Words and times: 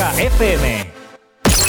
Fresca 0.00 0.22
FM. 0.22 0.92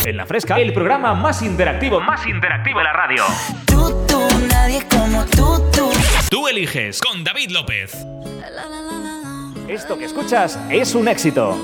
En 0.05 0.15
La 0.15 0.25
Fresca, 0.25 0.57
el 0.57 0.71
programa 0.71 1.13
más 1.13 1.41
interactivo, 1.41 1.99
más 1.99 2.25
interactivo 2.25 2.77
de 2.79 2.85
la 2.85 2.93
radio. 2.93 3.23
Tú, 3.65 4.05
tú, 4.07 4.21
nadie 4.49 4.81
como 4.89 5.25
tú, 5.25 5.61
tú. 5.73 5.89
Tú 6.29 6.47
eliges 6.47 7.01
con 7.01 7.25
David 7.25 7.49
López. 7.49 7.93
Esto 9.67 9.97
que 9.97 10.05
escuchas 10.05 10.57
es 10.69 10.95
un 10.95 11.09
éxito, 11.09 11.57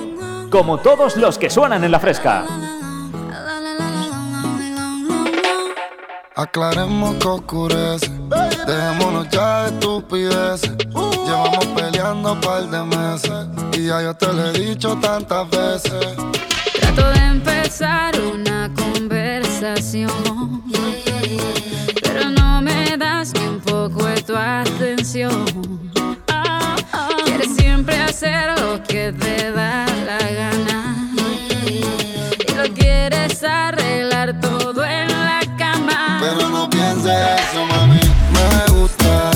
como 0.51 0.77
todos 0.79 1.15
los 1.15 1.37
que 1.37 1.49
suenan 1.49 1.85
en 1.85 1.91
La 1.91 2.01
Fresca. 2.01 2.43
Aclaremos 6.35 7.15
que 7.15 7.27
oscurece, 7.27 8.11
dejémonos 8.67 9.29
ya 9.29 9.63
de 9.63 9.69
estupideces. 9.69 10.75
Llevamos 11.25 11.65
peleando 11.67 12.33
un 12.33 12.41
par 12.41 12.63
de 12.63 12.83
meses 12.83 13.47
y 13.71 13.87
ya 13.87 14.01
yo 14.01 14.13
te 14.15 14.33
lo 14.33 14.47
he 14.47 14.51
dicho 14.51 14.97
tantas 14.97 15.49
veces. 15.49 16.17
De 16.97 17.19
empezar 17.19 18.19
una 18.19 18.71
conversación, 18.73 20.09
pero 22.01 22.31
no 22.31 22.59
me 22.59 22.97
das 22.97 23.33
ni 23.35 23.47
un 23.47 23.59
poco 23.59 24.07
de 24.07 24.19
tu 24.23 24.35
atención. 24.35 25.45
Quieres 27.23 27.55
siempre 27.55 28.01
hacer 28.01 28.59
lo 28.59 28.81
que 28.81 29.11
te 29.11 29.51
da 29.51 29.85
la 30.07 30.17
gana 30.31 30.97
y 31.67 32.53
lo 32.55 32.73
quieres 32.73 33.43
arreglar 33.43 34.39
todo 34.41 34.83
en 34.83 35.07
la 35.07 35.41
cama. 35.55 36.17
Pero 36.19 36.49
no 36.49 36.67
pienses 36.67 37.13
eso, 37.13 37.63
mami. 37.67 37.99
Me 38.33 38.73
gusta 38.73 39.29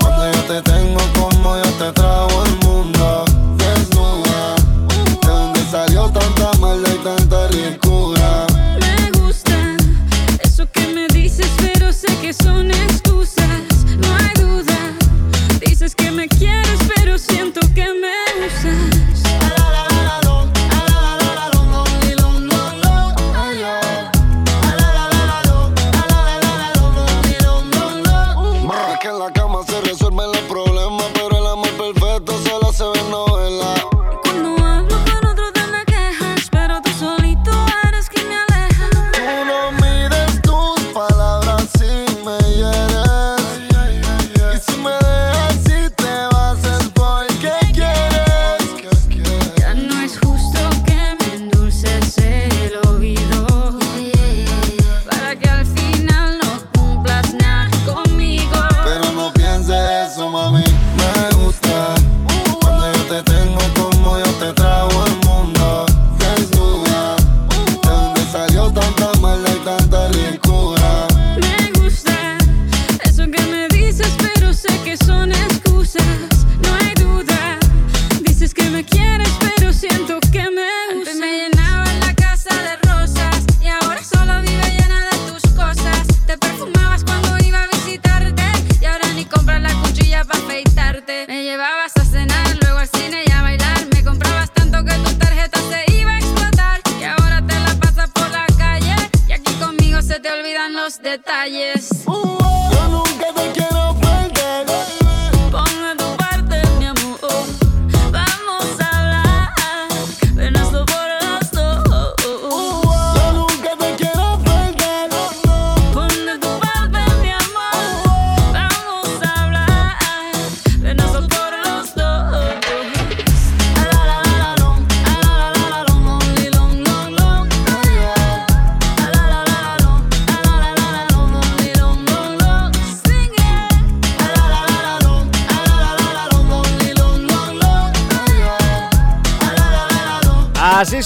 cuando 0.00 0.30
yo 0.30 0.40
te 0.42 0.62
tengo 0.70 1.00
como 1.18 1.56
yo 1.56 1.70
te 1.78 1.92
trago 1.92 2.44
el 2.44 2.50
mundo. 2.50 2.69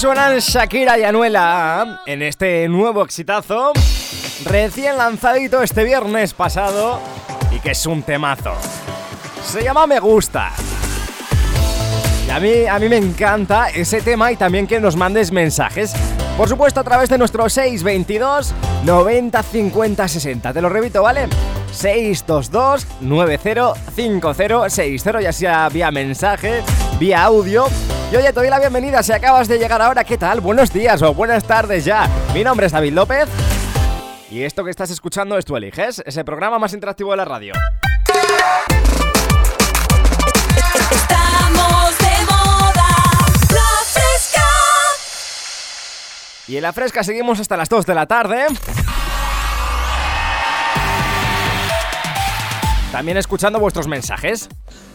Suenan 0.05 0.37
Shakira 0.37 0.99
y 0.99 1.03
Anuela 1.03 2.03
en 2.05 2.21
este 2.21 2.69
nuevo 2.69 3.03
exitazo, 3.03 3.73
recién 4.43 4.97
lanzadito 4.97 5.63
este 5.63 5.83
viernes 5.83 6.35
pasado 6.35 6.99
y 7.51 7.59
que 7.59 7.71
es 7.71 7.87
un 7.87 8.03
temazo. 8.03 8.53
Se 9.43 9.63
llama 9.63 9.87
Me 9.87 9.99
Gusta. 9.99 10.51
Y 12.27 12.29
a 12.29 12.39
mí, 12.39 12.67
a 12.67 12.77
mí 12.77 12.87
me 12.87 12.97
encanta 12.97 13.69
ese 13.69 13.99
tema 13.99 14.31
y 14.31 14.35
también 14.35 14.67
que 14.67 14.79
nos 14.79 14.95
mandes 14.95 15.31
mensajes. 15.31 15.95
Por 16.37 16.47
supuesto 16.47 16.81
a 16.81 16.83
través 16.83 17.09
de 17.09 17.17
nuestro 17.17 17.49
622 17.49 18.53
90 18.83 19.41
50 19.41 20.07
60. 20.07 20.53
Te 20.53 20.61
lo 20.61 20.69
repito, 20.69 21.01
¿vale? 21.01 21.27
622 21.71 22.85
90 23.01 23.73
60 24.69 25.21
ya 25.21 25.33
sea 25.33 25.67
vía 25.69 25.89
mensaje, 25.89 26.61
vía 26.99 27.23
audio. 27.23 27.67
Y 28.11 28.15
oye, 28.15 28.27
te 28.27 28.33
doy 28.33 28.49
la 28.49 28.59
bienvenida 28.59 29.03
si 29.03 29.11
acabas 29.11 29.47
de 29.47 29.57
llegar 29.57 29.81
ahora, 29.81 30.03
¿qué 30.03 30.17
tal? 30.17 30.41
Buenos 30.41 30.71
días 30.71 31.01
o 31.01 31.13
buenas 31.13 31.43
tardes 31.43 31.85
ya. 31.85 32.09
Mi 32.33 32.43
nombre 32.43 32.67
es 32.67 32.71
David 32.71 32.93
López. 32.93 33.27
Y 34.29 34.43
esto 34.43 34.63
que 34.63 34.71
estás 34.71 34.89
escuchando 34.89 35.37
es 35.37 35.45
Tú 35.45 35.55
Eliges, 35.55 36.01
ese 36.05 36.23
programa 36.23 36.59
más 36.59 36.73
interactivo 36.73 37.11
de 37.11 37.17
la 37.17 37.25
radio. 37.25 37.53
Estamos 40.91 41.97
de 41.97 42.25
moda. 42.25 42.87
La 43.51 43.69
fresca. 43.85 44.43
Y 46.47 46.57
en 46.57 46.63
la 46.63 46.73
fresca 46.73 47.03
seguimos 47.03 47.39
hasta 47.39 47.57
las 47.57 47.69
2 47.69 47.85
de 47.85 47.95
la 47.95 48.05
tarde. 48.05 48.45
También 52.95 53.17
escuchando 53.17 53.59
vuestros 53.59 53.89
mensajes. 53.89 54.47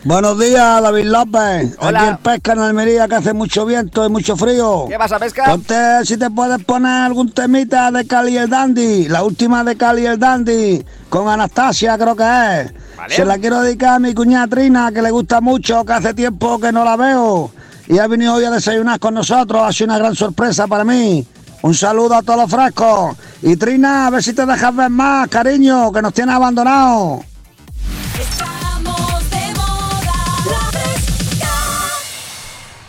Buenos 0.05 0.39
días, 0.39 0.83
David 0.83 1.05
López. 1.05 1.77
Hola. 1.81 2.01
Aquí 2.01 2.09
en 2.09 2.17
Pesca 2.17 2.53
en 2.55 2.61
Almería 2.61 3.07
que 3.07 3.17
hace 3.17 3.35
mucho 3.35 3.67
viento 3.67 4.07
y 4.07 4.09
mucho 4.09 4.39
frío. 4.39 4.87
¿Qué 4.89 4.97
pasa, 4.97 5.19
pesca? 5.19 5.45
Ponte 5.45 6.07
si 6.07 6.17
te 6.17 6.31
puedes 6.31 6.65
poner 6.65 6.91
algún 6.91 7.31
temita 7.31 7.91
de 7.91 8.07
Cali 8.07 8.33
y 8.33 8.39
el 8.39 8.49
Dandy, 8.49 9.07
la 9.07 9.23
última 9.23 9.63
de 9.65 9.77
Cali 9.77 10.05
y 10.05 10.07
el 10.07 10.19
Dandy, 10.19 10.83
con 11.11 11.29
Anastasia 11.29 11.99
creo 11.99 12.17
que 12.17 12.23
es. 12.23 12.73
Vale. 12.97 13.15
Se 13.15 13.23
la 13.27 13.37
quiero 13.37 13.61
dedicar 13.61 13.97
a 13.97 13.99
mi 13.99 14.15
cuñada 14.15 14.47
Trina, 14.47 14.91
que 14.93 15.03
le 15.03 15.11
gusta 15.11 15.43
mucho, 15.43 15.85
que 15.85 15.93
hace 15.93 16.15
tiempo 16.15 16.59
que 16.59 16.73
no 16.73 16.83
la 16.87 16.97
veo. 16.97 17.51
Y 17.87 17.99
ha 17.99 18.07
venido 18.07 18.33
hoy 18.33 18.45
a 18.45 18.51
desayunar 18.51 18.99
con 18.99 19.13
nosotros, 19.13 19.61
ha 19.63 19.73
sido 19.75 19.89
una 19.89 19.99
gran 19.99 20.15
sorpresa 20.15 20.67
para 20.67 20.85
mí. 20.85 21.29
Un 21.61 21.75
saludo 21.75 22.15
a 22.15 22.23
todos 22.23 22.41
los 22.41 22.51
frescos. 22.51 23.15
Y 23.43 23.57
Trina, 23.57 24.07
a 24.07 24.11
ver 24.11 24.23
si 24.23 24.33
te 24.33 24.47
dejas 24.47 24.75
ver 24.75 24.89
más, 24.89 25.29
cariño, 25.29 25.93
que 25.93 26.01
nos 26.01 26.15
tienes 26.15 26.35
abandonados. 26.35 27.27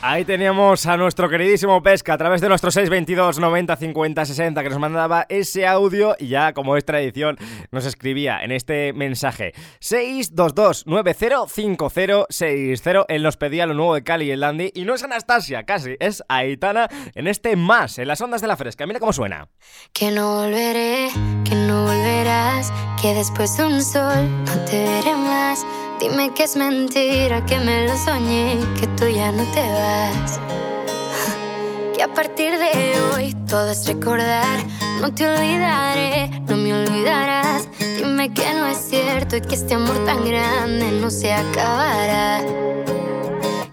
Ahí 0.04 0.26
teníamos 0.26 0.88
a 0.88 0.98
nuestro 0.98 1.30
queridísimo 1.30 1.84
Pesca 1.84 2.16
a 2.16 2.18
través 2.18 2.42
de 2.42 2.50
nuestro 2.50 2.72
622 2.72 3.38
90 3.38 3.76
50 3.76 4.26
60 4.26 4.64
que 4.64 4.70
nos 4.70 4.80
mandaba 4.80 5.28
ese 5.30 5.68
audio 5.68 6.16
y 6.18 6.30
ya 6.30 6.54
como 6.54 6.76
es 6.76 6.84
tradición 6.84 7.38
nos 7.70 7.86
escribía 7.86 8.42
en 8.42 8.52
este 8.52 8.94
mensaje 8.94 9.54
622 9.80 10.88
90 10.88 11.48
50 11.48 12.26
60 12.30 13.06
Él 13.10 13.22
nos 13.22 13.38
pedía 13.38 13.68
lo 13.68 13.76
nuevo 13.76 13.94
de 13.94 14.04
Cali 14.04 14.26
y 14.26 14.32
el 14.32 14.40
Dandy 14.40 14.72
y 14.74 14.86
no 14.86 14.96
es 14.96 15.04
Anastasia, 15.04 15.66
casi, 15.66 15.98
es 16.00 16.24
Aitana 16.28 16.90
en 17.14 17.28
este 17.28 17.56
más, 17.56 18.00
en 18.00 18.08
las 18.08 18.22
ondas 18.22 18.42
de 18.42 18.48
la 18.48 18.58
fresca. 18.58 18.88
Mira 18.88 19.00
cómo 19.00 19.14
suena. 19.14 19.50
Que 19.94 20.10
no 20.10 20.36
volveré, 20.36 21.10
que 21.48 21.54
no 21.54 21.84
volverás, 21.84 22.74
que 23.00 23.14
después 23.14 23.56
de 23.56 23.66
un 23.66 23.84
sol 23.84 24.46
no 24.46 24.66
te 24.66 24.84
veré 24.84 25.16
más. 25.16 25.64
Dime 26.02 26.34
que 26.34 26.46
es 26.46 26.56
mentira, 26.56 27.46
que 27.46 27.60
me 27.60 27.88
lo 27.88 27.96
soñé, 27.96 28.58
que 28.80 28.88
tú 28.98 29.08
ya 29.08 29.32
no 29.32 29.44
te 29.52 29.62
vas. 29.62 30.40
Que 31.96 32.02
a 32.02 32.12
partir 32.12 32.58
de 32.58 33.00
hoy 33.14 33.36
todo 33.48 33.70
es 33.70 33.86
recordar, 33.86 34.66
no 35.00 35.14
te 35.14 35.28
olvidaré, 35.28 36.42
no 36.48 36.58
me 36.58 36.74
olvidarás. 36.74 37.68
Dime 37.98 38.34
que 38.34 38.52
no 38.56 38.66
es 38.66 38.80
cierto 38.80 39.36
y 39.36 39.42
que 39.42 39.54
este 39.54 39.76
amor 39.76 40.04
tan 40.04 40.26
grande 40.26 40.92
no 41.00 41.12
se 41.12 41.32
acabará. 41.34 42.40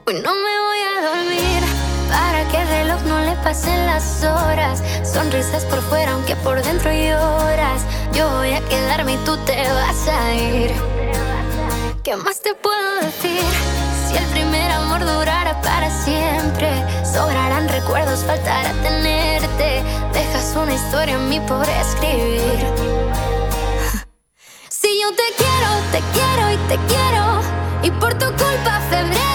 Hoy 0.07 0.21
no 0.23 0.35
me 0.35 0.55
voy 0.67 0.81
a 0.85 1.09
dormir 1.09 1.63
para 2.11 2.47
que 2.51 2.61
el 2.61 2.69
reloj 2.69 3.03
no 3.07 3.21
le 3.21 3.37
pasen 3.37 3.87
las 3.87 4.23
horas. 4.23 4.83
Sonrisas 5.03 5.65
por 5.65 5.81
fuera, 5.81 6.13
aunque 6.13 6.37
por 6.37 6.63
dentro 6.63 6.93
lloras. 6.93 7.87
Yo 8.13 8.29
voy 8.37 8.53
a 8.53 8.61
quedarme 8.69 9.15
y 9.15 9.17
tú 9.25 9.35
te 9.47 9.57
vas 9.73 10.09
a 10.09 10.35
ir. 10.35 10.98
¿Qué 12.09 12.17
más 12.17 12.41
te 12.41 12.55
puedo 12.55 13.01
decir? 13.03 13.43
Si 14.09 14.17
el 14.17 14.25
primer 14.31 14.73
amor 14.73 15.01
durara 15.01 15.61
para 15.61 15.91
siempre, 15.91 16.71
sobrarán 17.05 17.69
recuerdos, 17.69 18.25
faltará 18.25 18.73
tenerte. 18.83 19.83
Dejas 20.15 20.57
una 20.57 20.73
historia 20.73 21.17
en 21.17 21.29
mí 21.29 21.39
por 21.41 21.69
escribir. 21.69 22.65
Si 24.71 24.89
yo 25.03 25.11
te 25.11 25.23
quiero, 25.37 25.71
te 25.93 26.01
quiero 26.15 26.51
y 26.51 26.57
te 26.69 26.79
quiero, 26.87 27.43
y 27.83 27.91
por 28.01 28.15
tu 28.15 28.25
culpa 28.43 28.81
febrero 28.89 29.28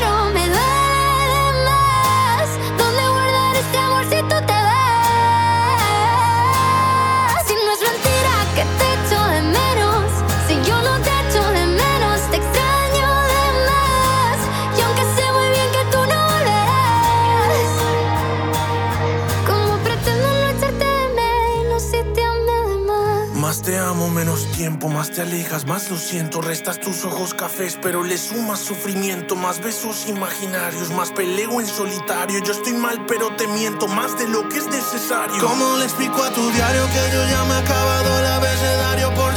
más 24.69 25.11
te 25.11 25.21
alejas, 25.21 25.65
más 25.65 25.89
lo 25.89 25.97
siento. 25.97 26.41
Restas 26.41 26.79
tus 26.79 27.03
ojos 27.03 27.33
cafés, 27.33 27.77
pero 27.81 28.03
le 28.03 28.17
sumas 28.17 28.59
sufrimiento. 28.59 29.35
Más 29.35 29.61
besos 29.61 30.07
imaginarios, 30.07 30.89
más 30.91 31.11
peleo 31.11 31.59
en 31.59 31.67
solitario. 31.67 32.39
Yo 32.43 32.53
estoy 32.53 32.73
mal, 32.73 33.05
pero 33.05 33.35
te 33.35 33.47
miento 33.47 33.87
más 33.87 34.17
de 34.17 34.27
lo 34.27 34.47
que 34.47 34.59
es 34.59 34.67
necesario. 34.67 35.35
¿Cómo 35.39 35.77
le 35.77 35.85
explico 35.85 36.23
a 36.23 36.33
tu 36.33 36.49
diario 36.51 36.85
que 36.87 37.15
yo 37.15 37.29
ya 37.29 37.43
me 37.45 37.55
he 37.55 37.57
acabado 37.57 38.19
el 38.19 38.25
abecedario 38.25 39.13
por 39.15 39.33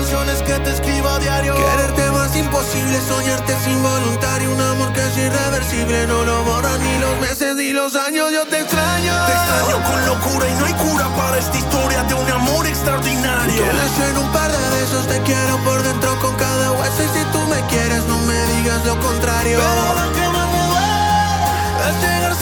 canciones 0.00 0.42
que 0.42 0.54
te 0.64 0.70
escribo 0.70 1.08
a 1.08 1.18
diario? 1.18 1.54
Quererte 1.54 2.10
más 2.12 2.34
imposible, 2.34 2.98
soñarte 3.06 3.52
es 3.52 3.66
involuntario. 3.66 4.50
Un 4.50 4.60
amor 4.60 4.92
que 4.94 5.00
es 5.00 5.16
irreversible, 5.16 6.06
no 6.06 6.24
lo 6.24 6.42
borran 6.44 6.80
ni 6.82 6.98
los 6.98 7.20
meses 7.20 7.54
ni 7.56 7.70
los 7.72 7.94
años. 7.94 8.32
Yo 8.32 8.46
te 8.46 8.60
extraño. 8.60 9.12
Te 9.26 9.32
extraño 9.32 9.76
con 9.84 10.06
locura 10.06 10.48
y 10.48 10.54
no 10.58 10.64
hay 10.64 10.72
cura 10.74 11.06
para 11.16 11.36
esta 11.38 11.56
historia 11.58 12.02
de 12.04 12.14
un 12.14 12.30
amor 12.30 12.66
extraordinario. 12.66 13.62
Que 13.62 13.72
le 13.72 14.10
en 14.10 14.16
un 14.16 14.32
par 14.32 14.50
de 14.50 14.70
besos, 14.80 15.06
te 15.06 15.20
quiero 15.20 15.58
por 15.64 15.82
dentro 15.82 16.18
con 16.20 16.34
cada 16.36 16.72
hueso. 16.72 17.02
Y 17.04 17.18
si 17.18 17.24
tú 17.32 17.40
me 17.52 17.60
quieres, 17.66 18.02
no 18.06 18.18
me 18.20 18.38
digas 18.54 18.84
lo 18.86 18.98
contrario. 19.00 19.58
Pero 19.60 20.06
lo 20.06 20.12
que 20.14 20.28
más 20.34 20.48
me 20.54 20.62
duele 20.70 21.90
es 21.90 21.96
llegar 22.00 22.34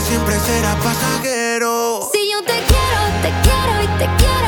siempre 0.00 0.38
será 0.40 0.76
pasajero. 0.76 2.08
Si 2.12 2.30
yo 2.30 2.38
te 2.42 2.52
quiero, 2.52 3.00
te 3.22 3.30
quiero 3.42 3.82
y 3.82 3.98
te 3.98 4.06
quiero. 4.16 4.47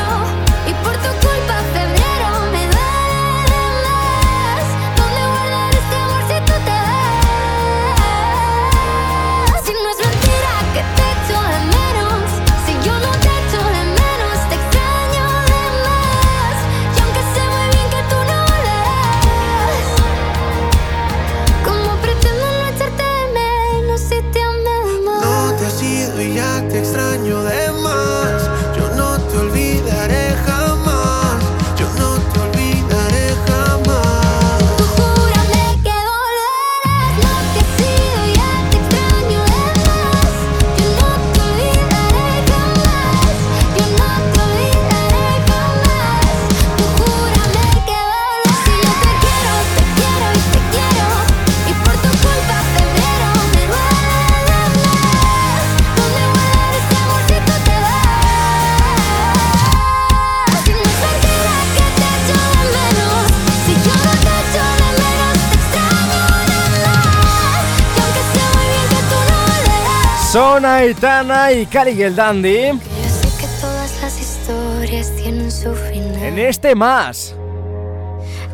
Son 70.61 70.69
Aitana 70.69 71.51
y 71.53 71.65
Cali 71.65 71.93
y 71.93 72.03
el 72.03 72.15
Dandy 72.15 72.67
yo 72.67 73.09
sé 73.09 73.27
que 73.39 73.47
todas 73.59 73.99
las 73.99 74.21
historias 74.21 75.11
tienen 75.15 75.51
su 75.51 75.73
final. 75.73 76.21
en 76.21 76.37
este 76.37 76.75
más. 76.75 77.33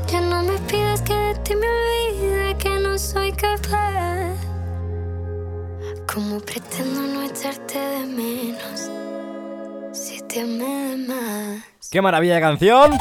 Ya 0.10 0.22
no 0.22 0.42
me 0.42 0.58
pidas 0.70 1.02
que 1.02 1.14
de 1.14 1.36
ti 1.44 1.54
me 1.58 1.68
olvide, 1.68 2.56
que 2.58 2.80
no 2.80 2.98
soy 2.98 3.34
capaz. 3.34 4.38
¿Cómo 6.14 6.40
pretendo 6.40 7.02
no 7.02 7.24
echarte 7.24 7.78
de 7.78 8.06
menos 8.06 8.90
si 9.92 10.22
te 10.22 10.46
más? 10.46 11.90
Qué 11.92 12.02
maravilla 12.02 12.36
de 12.36 12.42
canción. 12.42 12.98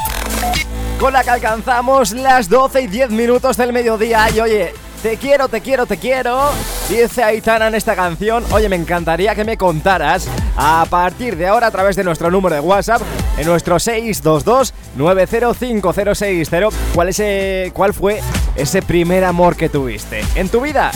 Con 0.99 1.13
la 1.13 1.23
que 1.23 1.29
alcanzamos 1.29 2.11
las 2.11 2.49
12 2.49 2.81
y 2.81 2.87
10 2.87 3.11
minutos 3.11 3.55
del 3.55 3.71
mediodía. 3.71 4.29
Y 4.31 4.41
oye, 4.41 4.73
te 5.01 5.17
quiero, 5.17 5.47
te 5.47 5.61
quiero, 5.61 5.85
te 5.85 5.97
quiero. 5.97 6.49
Dice 6.89 7.23
Aitana 7.23 7.67
en 7.67 7.75
esta 7.75 7.95
canción. 7.95 8.43
Oye, 8.51 8.67
me 8.69 8.75
encantaría 8.75 9.35
que 9.35 9.43
me 9.43 9.57
contaras 9.57 10.27
a 10.55 10.85
partir 10.89 11.35
de 11.37 11.45
ahora 11.47 11.67
a 11.67 11.71
través 11.71 11.95
de 11.95 12.03
nuestro 12.03 12.31
número 12.31 12.55
de 12.55 12.61
WhatsApp, 12.61 13.03
en 13.37 13.45
nuestro 13.45 13.75
622-905060, 13.77 16.71
cuál, 16.93 17.09
es, 17.09 17.19
eh, 17.19 17.71
cuál 17.73 17.93
fue 17.93 18.21
ese 18.55 18.81
primer 18.81 19.23
amor 19.23 19.55
que 19.55 19.69
tuviste 19.69 20.23
en 20.35 20.49
tu 20.49 20.61
vida. 20.61 20.89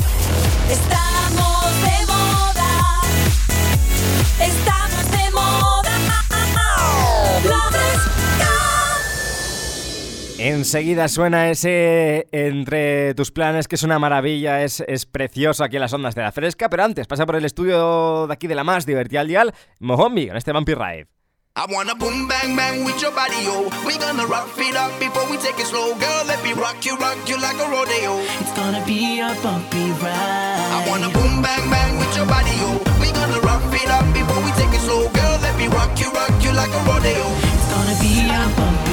Enseguida 10.43 11.07
suena 11.07 11.49
ese 11.49 12.27
entre 12.33 13.13
tus 13.13 13.31
planes, 13.31 13.69
que 13.69 13.75
es 13.75 13.83
una 13.83 13.97
maravilla, 13.97 14.61
es, 14.61 14.83
es, 14.89 15.05
precioso 15.05 15.63
aquí 15.63 15.77
en 15.77 15.81
las 15.83 15.93
ondas 15.93 16.15
de 16.15 16.21
la 16.21 16.33
fresca, 16.33 16.69
pero 16.69 16.83
antes 16.83 17.07
pasa 17.07 17.25
por 17.25 17.37
el 17.37 17.45
estudio 17.45 18.27
de 18.27 18.33
aquí 18.33 18.47
de 18.47 18.55
la 18.55 18.65
más 18.65 18.85
divertida 18.85 19.21
al 19.21 19.29
dial, 19.29 19.53
Mohombi, 19.79 20.27
con 20.27 20.35
este 20.35 20.51
Vampire 20.51 20.77
Ride. 20.77 21.07
I 21.55 21.65
wanna 21.71 21.95
boom 21.95 22.27
bang 22.27 22.57
bang 22.57 22.83
with 22.83 22.99
your 23.01 23.13
body, 23.15 23.39
yo. 23.45 23.69
We 23.87 23.95
gonna 23.97 24.25
rock 24.25 24.49
it 24.57 24.75
up 24.75 24.91
before 24.99 25.23
we 25.31 25.37
take 25.37 25.57
it 25.61 25.65
slow, 25.65 25.95
girl. 25.95 26.25
Let 26.27 26.43
me 26.43 26.51
rock 26.51 26.83
you, 26.83 26.97
rock 26.97 27.15
you 27.25 27.39
like 27.39 27.55
a 27.63 27.69
rodeo. 27.71 28.19
It's 28.41 28.51
gonna 28.51 28.83
be 28.85 29.21
a 29.21 29.31
bumpy 29.39 29.95
ride. 30.03 30.59
I 30.75 30.83
wanna 30.89 31.07
boom 31.07 31.41
bang 31.41 31.69
bang 31.69 31.97
with 31.99 32.17
your 32.17 32.25
body, 32.27 32.51
yo. 32.59 32.83
We 32.99 33.13
gonna 33.15 33.39
rock 33.47 33.63
it 33.71 33.87
up 33.87 34.03
before 34.11 34.43
we 34.43 34.51
take 34.59 34.75
it 34.75 34.83
slow, 34.83 35.07
girl. 35.07 35.39
Let 35.39 35.55
me 35.55 35.67
rock 35.69 35.97
you, 36.01 36.11
rock 36.11 36.35
you 36.43 36.51
like 36.51 36.73
a 36.73 36.81
rodeo. 36.83 37.31
It's 37.55 37.67
gonna 37.71 37.95
be 38.03 38.27
a 38.27 38.43
bumpy 38.59 38.92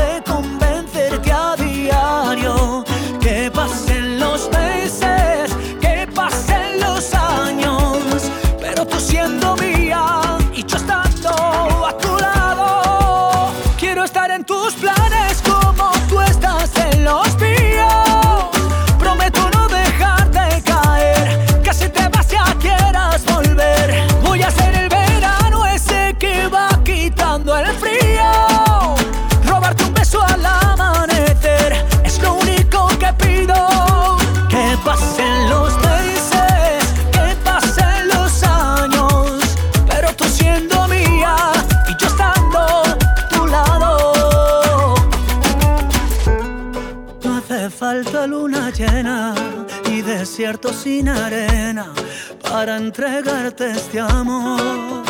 sin 50.69 51.09
arena 51.09 51.91
para 52.43 52.77
entregarte 52.77 53.71
este 53.71 53.99
amor. 53.99 55.03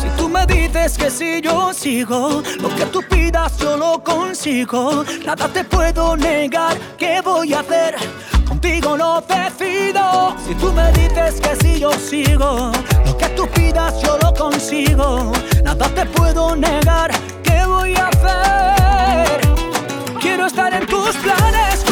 Si 0.00 0.08
tú 0.16 0.28
me 0.28 0.44
dices 0.46 0.98
que 0.98 1.10
si 1.10 1.40
yo 1.40 1.72
sigo, 1.72 2.42
lo 2.60 2.68
que 2.74 2.86
tú 2.86 3.02
pidas 3.08 3.56
yo 3.58 3.76
lo 3.76 4.02
consigo. 4.02 5.04
Nada 5.24 5.48
te 5.48 5.62
puedo 5.64 6.16
negar, 6.16 6.76
¿qué 6.98 7.20
voy 7.22 7.54
a 7.54 7.60
hacer? 7.60 7.94
Contigo 8.46 8.96
lo 8.96 9.22
decido. 9.22 10.34
Si 10.46 10.54
tú 10.56 10.72
me 10.72 10.90
dices 10.92 11.40
que 11.40 11.56
si 11.56 11.80
yo 11.80 11.92
sigo, 11.92 12.72
lo 13.06 13.16
que 13.16 13.28
tú 13.36 13.48
pidas 13.48 14.02
yo 14.02 14.18
lo 14.18 14.34
consigo. 14.34 15.32
Nada 15.62 15.88
te 15.88 16.04
puedo 16.06 16.56
negar, 16.56 17.12
¿qué 17.44 17.64
voy 17.64 17.94
a 17.94 18.08
hacer? 18.08 19.40
Quiero 20.20 20.46
estar 20.46 20.74
en 20.74 20.86
tus 20.86 21.14
planes 21.16 21.91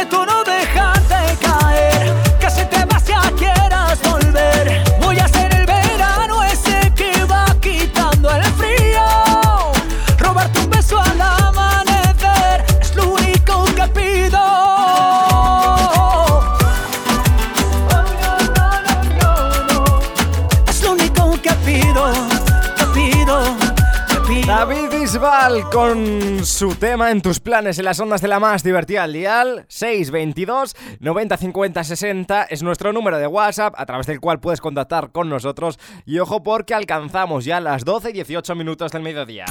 Prometo 0.00 0.24
no 0.24 0.44
dejarte 0.44 1.36
caer, 1.42 2.14
que 2.40 2.50
si 2.50 2.64
te 2.64 2.86
vas 2.86 3.04
ya 3.04 3.20
quieras 3.36 4.00
volver. 4.00 4.82
Voy 4.98 5.18
a 5.18 5.28
ser 5.28 5.52
el 5.52 5.66
verano 5.66 6.42
ese 6.42 6.90
que 6.94 7.22
va 7.24 7.44
quitando 7.60 8.30
el 8.30 8.42
frío. 8.44 9.02
Robarte 10.16 10.60
un 10.60 10.70
beso 10.70 10.98
al 10.98 11.20
amanecer 11.20 12.64
es 12.80 12.94
lo 12.94 13.10
único 13.10 13.64
que 13.76 13.88
pido. 13.88 14.40
Es 20.66 20.82
lo 20.82 20.92
único 20.92 21.42
que 21.42 21.52
pido, 21.66 22.10
que 22.78 22.84
pido, 22.94 23.42
que 24.08 24.16
pido. 24.26 24.46
David 24.46 24.88
Bisbal 24.90 25.68
con 25.68 26.19
su 26.44 26.74
tema 26.74 27.10
en 27.10 27.20
tus 27.20 27.40
planes 27.40 27.78
en 27.78 27.84
las 27.84 28.00
ondas 28.00 28.20
de 28.20 28.28
la 28.28 28.40
más 28.40 28.62
divertida 28.62 29.02
al 29.02 29.12
dial 29.12 29.66
622 29.68 30.74
90 31.00 31.36
50 31.36 31.84
60 31.84 32.42
es 32.44 32.62
nuestro 32.62 32.92
número 32.92 33.18
de 33.18 33.26
WhatsApp 33.26 33.74
a 33.76 33.84
través 33.86 34.06
del 34.06 34.20
cual 34.20 34.40
puedes 34.40 34.60
contactar 34.60 35.12
con 35.12 35.28
nosotros 35.28 35.78
y 36.06 36.18
ojo 36.18 36.42
porque 36.42 36.74
alcanzamos 36.74 37.44
ya 37.44 37.60
las 37.60 37.84
12 37.84 38.10
y 38.10 38.12
18 38.14 38.54
minutos 38.54 38.92
del 38.92 39.02
mediodía. 39.02 39.44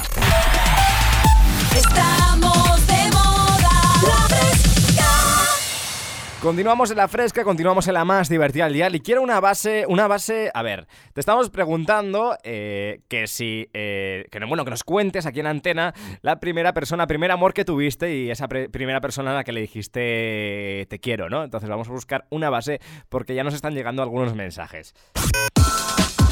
Continuamos 6.42 6.90
en 6.90 6.96
la 6.96 7.06
fresca, 7.06 7.44
continuamos 7.44 7.86
en 7.86 7.92
la 7.92 8.06
más 8.06 8.30
divertida 8.30 8.64
al 8.64 8.72
dial 8.72 8.94
y 8.94 9.00
quiero 9.00 9.20
una 9.20 9.40
base, 9.40 9.84
una 9.86 10.08
base, 10.08 10.50
a 10.54 10.62
ver, 10.62 10.86
te 11.12 11.20
estamos 11.20 11.50
preguntando 11.50 12.34
eh, 12.44 13.02
que 13.08 13.26
si, 13.26 13.68
eh, 13.74 14.26
que 14.30 14.40
no, 14.40 14.48
bueno, 14.48 14.64
que 14.64 14.70
nos 14.70 14.82
cuentes 14.82 15.26
aquí 15.26 15.40
en 15.40 15.46
antena 15.46 15.92
la 16.22 16.40
primera 16.40 16.72
persona, 16.72 17.06
primer 17.06 17.30
amor 17.30 17.52
que 17.52 17.66
tuviste 17.66 18.16
y 18.16 18.30
esa 18.30 18.48
primera 18.48 19.02
persona 19.02 19.32
a 19.32 19.34
la 19.34 19.44
que 19.44 19.52
le 19.52 19.60
dijiste 19.60 20.86
te 20.88 20.98
quiero, 20.98 21.28
¿no? 21.28 21.44
Entonces 21.44 21.68
vamos 21.68 21.88
a 21.88 21.92
buscar 21.92 22.24
una 22.30 22.48
base 22.48 22.80
porque 23.10 23.34
ya 23.34 23.44
nos 23.44 23.52
están 23.52 23.74
llegando 23.74 24.02
algunos 24.02 24.34
mensajes. 24.34 24.94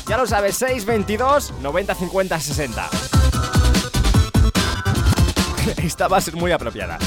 Ya 0.06 0.16
lo 0.16 0.26
sabes, 0.26 0.56
622 0.56 1.52
90 1.60 1.94
50 1.94 2.40
60. 2.40 2.88
Esta 5.82 6.06
a 6.06 6.20
ser 6.22 6.34
muy 6.34 6.50
apropiada. 6.50 6.98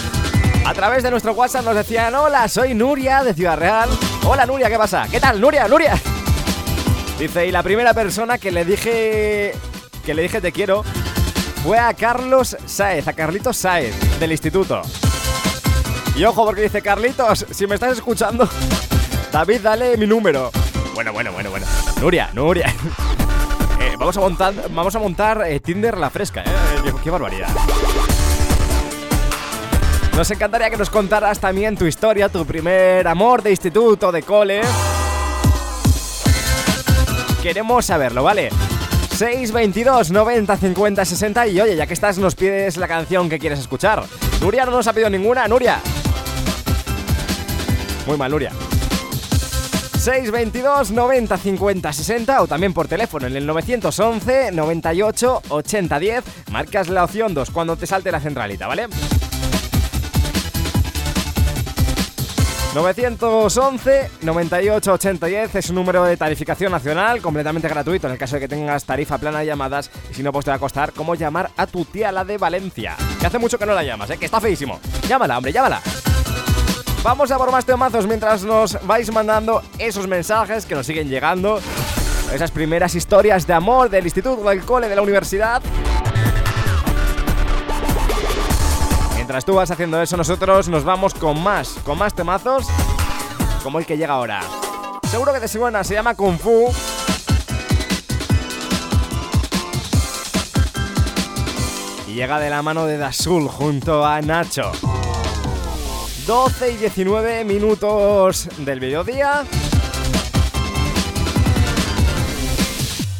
A 0.66 0.74
través 0.74 1.04
de 1.04 1.12
nuestro 1.12 1.34
WhatsApp 1.34 1.66
nos 1.66 1.76
decían, 1.76 2.14
hola, 2.16 2.48
soy 2.48 2.74
Nuria 2.74 3.24
de 3.24 3.34
Ciudad 3.34 3.58
Real. 3.58 3.90
Hola 4.26 4.46
Nuria, 4.46 4.70
¿qué 4.70 4.78
pasa? 4.78 5.08
¿Qué 5.10 5.20
tal, 5.20 5.42
Nuria? 5.42 5.68
Nuria. 5.68 6.00
Dice, 7.20 7.48
y 7.48 7.52
la 7.52 7.64
primera 7.64 7.94
persona 7.94 8.38
que 8.38 8.52
le 8.52 8.64
dije 8.64 9.54
que 10.06 10.14
le 10.14 10.24
dije 10.24 10.42
te 10.42 10.52
quiero 10.52 10.84
fue 11.64 11.78
a 11.78 11.94
Carlos 11.94 12.58
Saez, 12.66 13.08
a 13.08 13.14
Carlitos 13.14 13.58
Saez, 13.58 14.20
del 14.20 14.32
instituto. 14.32 14.82
Y 16.16 16.24
ojo, 16.26 16.46
porque 16.46 16.62
dice, 16.64 16.82
Carlitos, 16.82 17.46
si 17.52 17.68
me 17.68 17.76
estás 17.76 17.94
escuchando, 17.94 18.48
David, 19.32 19.62
dale 19.62 19.98
mi 19.98 20.08
número. 20.08 20.52
Bueno, 20.94 21.14
bueno, 21.14 21.32
bueno, 21.32 21.50
bueno. 21.50 21.66
Nuria, 22.00 22.30
Nuria. 22.34 22.74
Eh, 23.82 23.96
vamos 23.98 24.16
a 24.16 24.20
montar, 24.20 24.54
vamos 24.70 24.96
a 24.96 25.00
montar 25.00 25.44
eh, 25.48 25.60
Tinder 25.60 25.98
la 25.98 26.12
fresca, 26.12 26.44
¿eh? 26.44 26.94
Qué 27.04 27.10
barbaridad. 27.10 27.48
Nos 30.16 30.30
encantaría 30.30 30.70
que 30.70 30.78
nos 30.78 30.90
contaras 30.90 31.40
también 31.40 31.76
tu 31.76 31.86
historia, 31.86 32.30
tu 32.30 32.46
primer 32.46 33.08
amor 33.08 33.42
de 33.42 33.52
instituto, 33.52 34.12
de 34.12 34.22
cole. 34.22 34.62
Queremos 37.42 37.86
saberlo, 37.86 38.24
¿vale? 38.24 38.50
622 39.10 40.12
90 40.12 40.58
50 40.58 41.06
60 41.06 41.48
y 41.48 41.62
oye, 41.62 41.76
ya 41.76 41.88
que 41.88 41.94
estás 41.94 42.18
nos 42.18 42.36
pides 42.36 42.78
la 42.78 42.88
canción 42.88 43.30
que 43.30 43.40
quieres 43.40 43.60
escuchar. 43.60 44.04
Nuria 44.42 44.66
no 44.66 44.72
nos 44.72 44.88
ha 44.88 44.94
pedido 44.94 45.10
ninguna, 45.10 45.48
Nuria. 45.48 45.80
Muy 48.06 48.18
mal, 48.18 48.32
Nuria. 48.32 48.52
622 49.98 50.92
90 50.92 51.38
50 51.38 51.94
60 51.94 52.42
o 52.42 52.48
también 52.48 52.74
por 52.74 52.88
teléfono 52.88 53.28
en 53.28 53.36
el 53.36 53.46
911 53.46 54.52
98 54.52 55.42
80 55.50 56.00
10. 56.00 56.24
Marcas 56.52 56.90
la 56.90 57.04
opción 57.04 57.34
2 57.34 57.52
cuando 57.52 57.76
te 57.76 57.86
salte 57.86 58.12
la 58.12 58.20
centralita, 58.20 58.68
¿vale? 58.68 58.88
911 62.74 64.12
98 64.22 64.94
80 64.94 65.26
10 65.26 65.56
es 65.56 65.70
un 65.70 65.76
número 65.76 66.06
de 66.06 66.16
tarificación 66.16 66.72
nacional 66.72 67.22
completamente 67.22 67.68
gratuito 67.68 68.08
en 68.08 68.14
el 68.14 68.20
caso 68.20 68.36
de 68.36 68.42
que 68.42 68.48
tengas 68.48 68.86
tarifa 68.86 69.18
plana 69.18 69.40
de 69.40 69.48
llamadas 69.48 69.92
y 70.10 70.14
si 70.14 70.24
no 70.24 70.32
pues 70.32 70.46
te 70.46 70.52
va 70.52 70.56
a 70.56 70.60
costar 70.60 70.94
como 70.94 71.16
llamar 71.16 71.52
a 71.58 71.68
tu 71.68 71.84
tía 71.84 72.14
la 72.14 72.24
de 72.24 72.38
Valencia. 72.38 72.96
Que 73.20 73.28
hace 73.28 73.40
mucho 73.40 73.60
que 73.60 73.66
no 73.66 73.74
la 73.74 73.84
llamas, 73.84 74.10
¿eh? 74.12 74.18
que 74.18 74.26
está 74.26 74.40
feísimo. 74.40 74.80
Llámala 75.08 75.38
hombre, 75.38 75.52
llámala. 75.52 75.82
Vamos 77.04 77.30
a 77.32 77.38
por 77.38 77.52
más 77.52 77.66
temazos 77.66 78.08
mientras 78.08 78.44
nos 78.44 78.78
vais 78.88 79.12
mandando 79.12 79.62
esos 79.78 80.08
mensajes 80.08 80.66
que 80.66 80.76
nos 80.76 80.86
siguen 80.86 81.10
llegando. 81.10 81.60
Esas 82.34 82.52
primeras 82.52 82.96
historias 82.96 83.46
de 83.46 83.54
amor 83.54 83.90
del 83.90 84.06
instituto, 84.06 84.48
del 84.50 84.64
cole, 84.64 84.88
de 84.88 84.96
la 84.96 85.02
universidad 85.02 85.62
Mientras 89.32 89.46
tú 89.46 89.54
vas 89.54 89.72
haciendo 89.72 90.02
eso, 90.02 90.18
nosotros 90.18 90.68
nos 90.68 90.84
vamos 90.84 91.14
con 91.14 91.42
más, 91.42 91.78
con 91.86 91.98
más 91.98 92.14
temazos, 92.14 92.68
como 93.64 93.80
el 93.80 93.86
que 93.86 93.96
llega 93.96 94.16
ahora. 94.16 94.42
Seguro 95.10 95.32
que 95.32 95.40
te 95.40 95.48
suena, 95.48 95.86
se 95.86 95.94
llama 95.94 96.16
Kung 96.16 96.38
Fu. 96.38 96.70
Y 102.08 102.14
llega 102.14 102.42
de 102.42 102.50
la 102.50 102.62
mano 102.62 102.86
de 102.86 102.98
Dasul 102.98 103.48
junto 103.48 104.06
a 104.06 104.20
Nacho. 104.20 104.74
12 106.28 106.72
y 106.74 106.76
19 106.76 107.46
minutos 107.46 108.50
del 108.58 108.82
mediodía. 108.82 109.46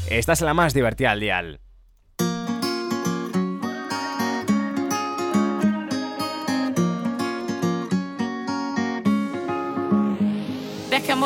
Esta 0.10 0.34
es 0.34 0.42
la 0.42 0.54
más 0.54 0.74
divertida 0.74 1.12
al 1.12 1.22
dial. 1.22 1.62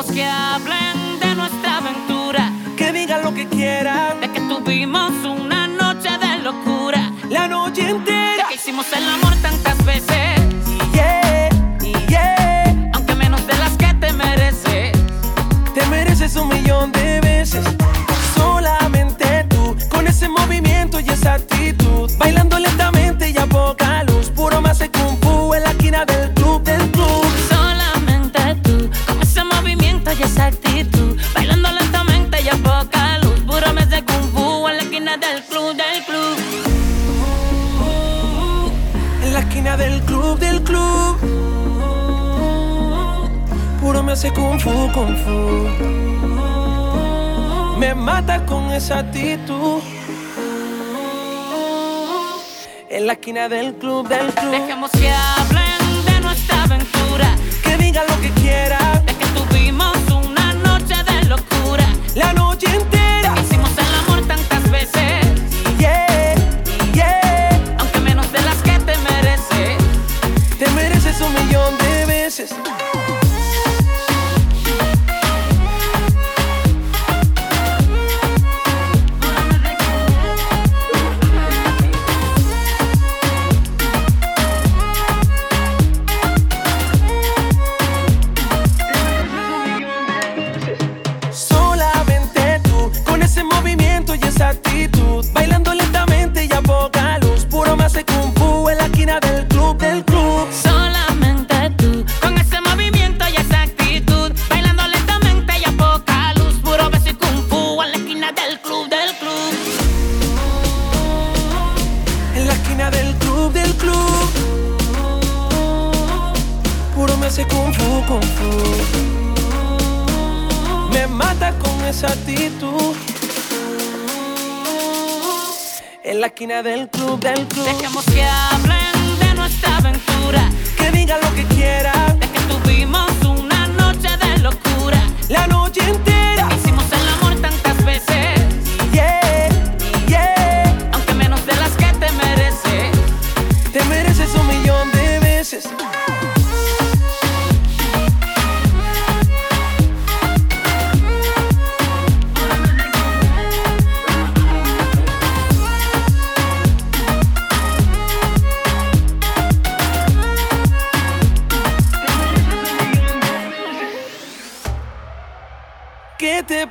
Que 0.04 0.24
hablen 0.24 1.18
de 1.20 1.34
nuestra 1.34 1.78
aventura, 1.78 2.52
Que 2.76 2.92
digan 2.92 3.22
lo 3.24 3.32
que 3.32 3.48
quieran, 3.48 4.20
de 4.20 4.30
que 4.30 4.40
tuvimos 4.40 5.10
una 5.24 5.66
noche 5.66 6.10
de 6.18 6.38
locura, 6.42 7.10
la 7.30 7.48
noche 7.48 7.82
de 7.84 7.90
entera. 7.92 8.46
que 8.48 8.56
hicimos 8.56 8.86
el 8.92 9.08
amor 9.08 9.34
tantas 9.40 9.82
veces, 9.86 10.38
Yeah, 10.92 11.48
yeah. 12.08 12.90
aunque 12.92 13.14
menos 13.14 13.46
de 13.46 13.56
las 13.56 13.74
que 13.78 13.94
te 13.94 14.12
mereces. 14.12 14.92
Te 15.74 15.86
mereces 15.86 16.36
un 16.36 16.48
millón 16.50 16.92
de 16.92 17.20
veces. 17.22 17.64
reina 39.66 39.76
del 39.76 40.00
club, 40.02 40.38
del 40.38 40.62
club. 40.62 41.16
Puro 43.80 44.02
me 44.02 44.12
hace 44.12 44.30
kung 44.32 44.60
fu, 44.60 44.70
kung 44.92 45.16
fu. 45.16 45.68
Me 47.78 47.94
mata 47.94 48.44
con 48.46 48.70
esa 48.72 48.98
actitud. 48.98 49.82
En 52.88 53.06
la 53.06 53.12
esquina 53.14 53.48
del 53.48 53.74
club, 53.74 54.08
del 54.08 54.32
club. 54.34 54.52
Dejemos 54.52 54.90
que 54.92 55.10
hablen 55.10 56.04
de 56.06 56.20
nuestra 56.20 56.62
aventura. 56.62 57.36
Que 57.62 57.76
digan 57.76 58.04
lo 58.08 58.20
que 58.20 58.30
quieran 58.40 58.95
de 72.36 72.42
veces. 72.42 72.95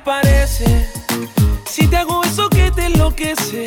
Parece? 0.06 0.88
Si 1.68 1.88
te 1.88 1.96
hago 1.96 2.22
eso 2.22 2.48
que 2.48 2.70
te 2.70 2.86
enloquece, 2.86 3.64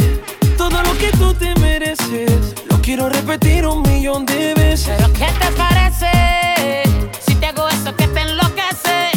todo 0.57 0.81
lo 0.81 0.97
que 0.97 1.11
tú 1.17 1.33
te 1.33 1.53
mereces, 1.59 2.55
lo 2.69 2.81
quiero 2.81 3.09
repetir 3.09 3.67
un 3.67 3.81
millón 3.81 4.25
de 4.25 4.53
veces. 4.53 4.95
Pero 4.97 5.11
¿qué 5.11 5.27
te 5.37 5.51
parece? 5.57 6.09
Si 7.27 7.35
te 7.35 7.47
hago 7.47 7.67
eso 7.67 7.93
que 7.93 8.07
te 8.07 8.21
enloquece, 8.21 9.11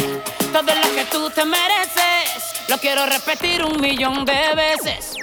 todo 0.51 0.63
lo 0.63 0.95
que 0.95 1.05
tú 1.09 1.29
te 1.29 1.45
mereces, 1.45 2.67
lo 2.67 2.77
quiero 2.77 3.05
repetir 3.05 3.63
un 3.63 3.79
millón 3.79 4.25
de 4.25 4.41
veces. 4.53 5.13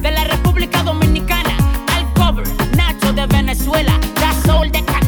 De 0.00 0.12
la 0.12 0.22
República 0.22 0.84
Dominicana 0.84 1.56
al 1.96 2.04
cover, 2.14 2.46
Nacho 2.76 3.12
de 3.12 3.26
Venezuela, 3.26 3.98
Da 4.20 4.32
Soul 4.46 4.70
de 4.70 4.78
Canarias. 4.84 5.01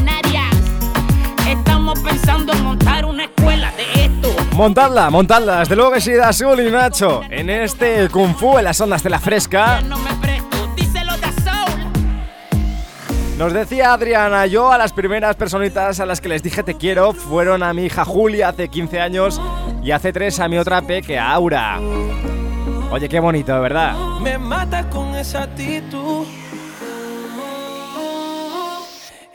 Estamos 1.95 2.11
pensando 2.11 2.53
en 2.53 2.63
montar 2.63 3.05
una 3.05 3.23
escuela 3.23 3.71
de 3.71 4.05
esto. 4.05 4.27
Montadla, 4.53 5.09
montadla, 5.09 5.59
desde 5.59 5.75
luego 5.77 5.93
que 5.93 6.01
sí, 6.01 6.13
da 6.13 6.29
Azul 6.29 6.59
y 6.59 6.69
Nacho. 6.69 7.21
En 7.29 7.49
este 7.49 8.09
Kung 8.09 8.35
Fu 8.35 8.57
en 8.57 8.65
las 8.65 8.81
ondas 8.81 9.01
de 9.01 9.09
la 9.09 9.19
fresca. 9.19 9.81
Nos 13.37 13.51
decía 13.53 13.93
Adriana, 13.93 14.45
yo 14.45 14.71
a 14.71 14.77
las 14.77 14.93
primeras 14.93 15.35
personitas 15.35 15.99
a 15.99 16.05
las 16.05 16.21
que 16.21 16.29
les 16.29 16.41
dije 16.41 16.63
te 16.63 16.75
quiero 16.75 17.11
fueron 17.11 17.63
a 17.63 17.73
mi 17.73 17.85
hija 17.85 18.05
Julia 18.05 18.49
hace 18.49 18.69
15 18.69 19.01
años 19.01 19.41
y 19.83 19.91
hace 19.91 20.13
3 20.13 20.39
a 20.39 20.47
mi 20.47 20.57
otra 20.57 20.81
peque, 20.81 21.19
Aura. 21.19 21.79
Oye, 22.91 23.09
qué 23.09 23.19
bonito, 23.19 23.59
¿verdad? 23.59 23.93
Me 24.21 24.37
mata 24.37 24.89
con 24.89 25.15
esa 25.15 25.43
actitud. 25.43 26.25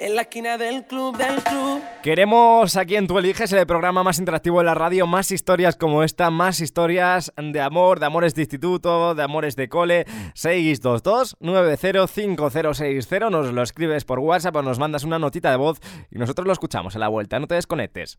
En 0.02 0.16
la 0.16 0.22
esquina 0.22 0.56
del 0.56 0.86
club, 0.86 1.14
del 1.18 1.42
club. 1.42 1.82
Queremos 2.02 2.74
aquí 2.78 2.96
en 2.96 3.06
Tú 3.06 3.18
Eliges, 3.18 3.52
el 3.52 3.66
programa 3.66 4.02
más 4.02 4.18
interactivo 4.18 4.60
de 4.60 4.64
la 4.64 4.72
radio, 4.72 5.06
más 5.06 5.30
historias 5.30 5.76
como 5.76 6.02
esta, 6.02 6.30
más 6.30 6.60
historias 6.60 7.30
de 7.36 7.60
amor, 7.60 8.00
de 8.00 8.06
amores 8.06 8.34
de 8.34 8.40
instituto, 8.40 9.14
de 9.14 9.22
amores 9.22 9.56
de 9.56 9.68
cole. 9.68 10.06
622-905060. 10.34 13.30
Nos 13.30 13.52
lo 13.52 13.62
escribes 13.62 14.06
por 14.06 14.20
WhatsApp 14.20 14.56
o 14.56 14.62
nos 14.62 14.78
mandas 14.78 15.04
una 15.04 15.18
notita 15.18 15.50
de 15.50 15.58
voz 15.58 15.80
y 16.10 16.18
nosotros 16.18 16.46
lo 16.46 16.54
escuchamos 16.54 16.96
a 16.96 16.98
la 16.98 17.08
vuelta. 17.08 17.38
No 17.38 17.46
te 17.46 17.56
desconectes. 17.56 18.18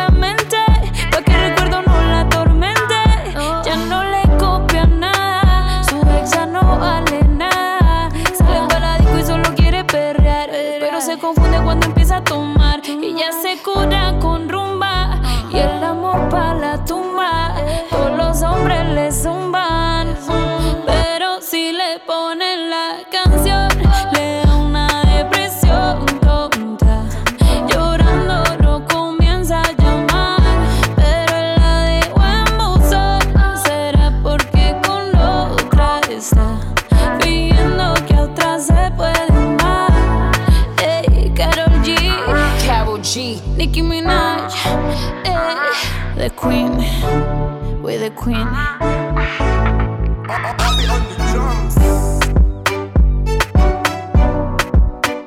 Queen. 48.15 48.47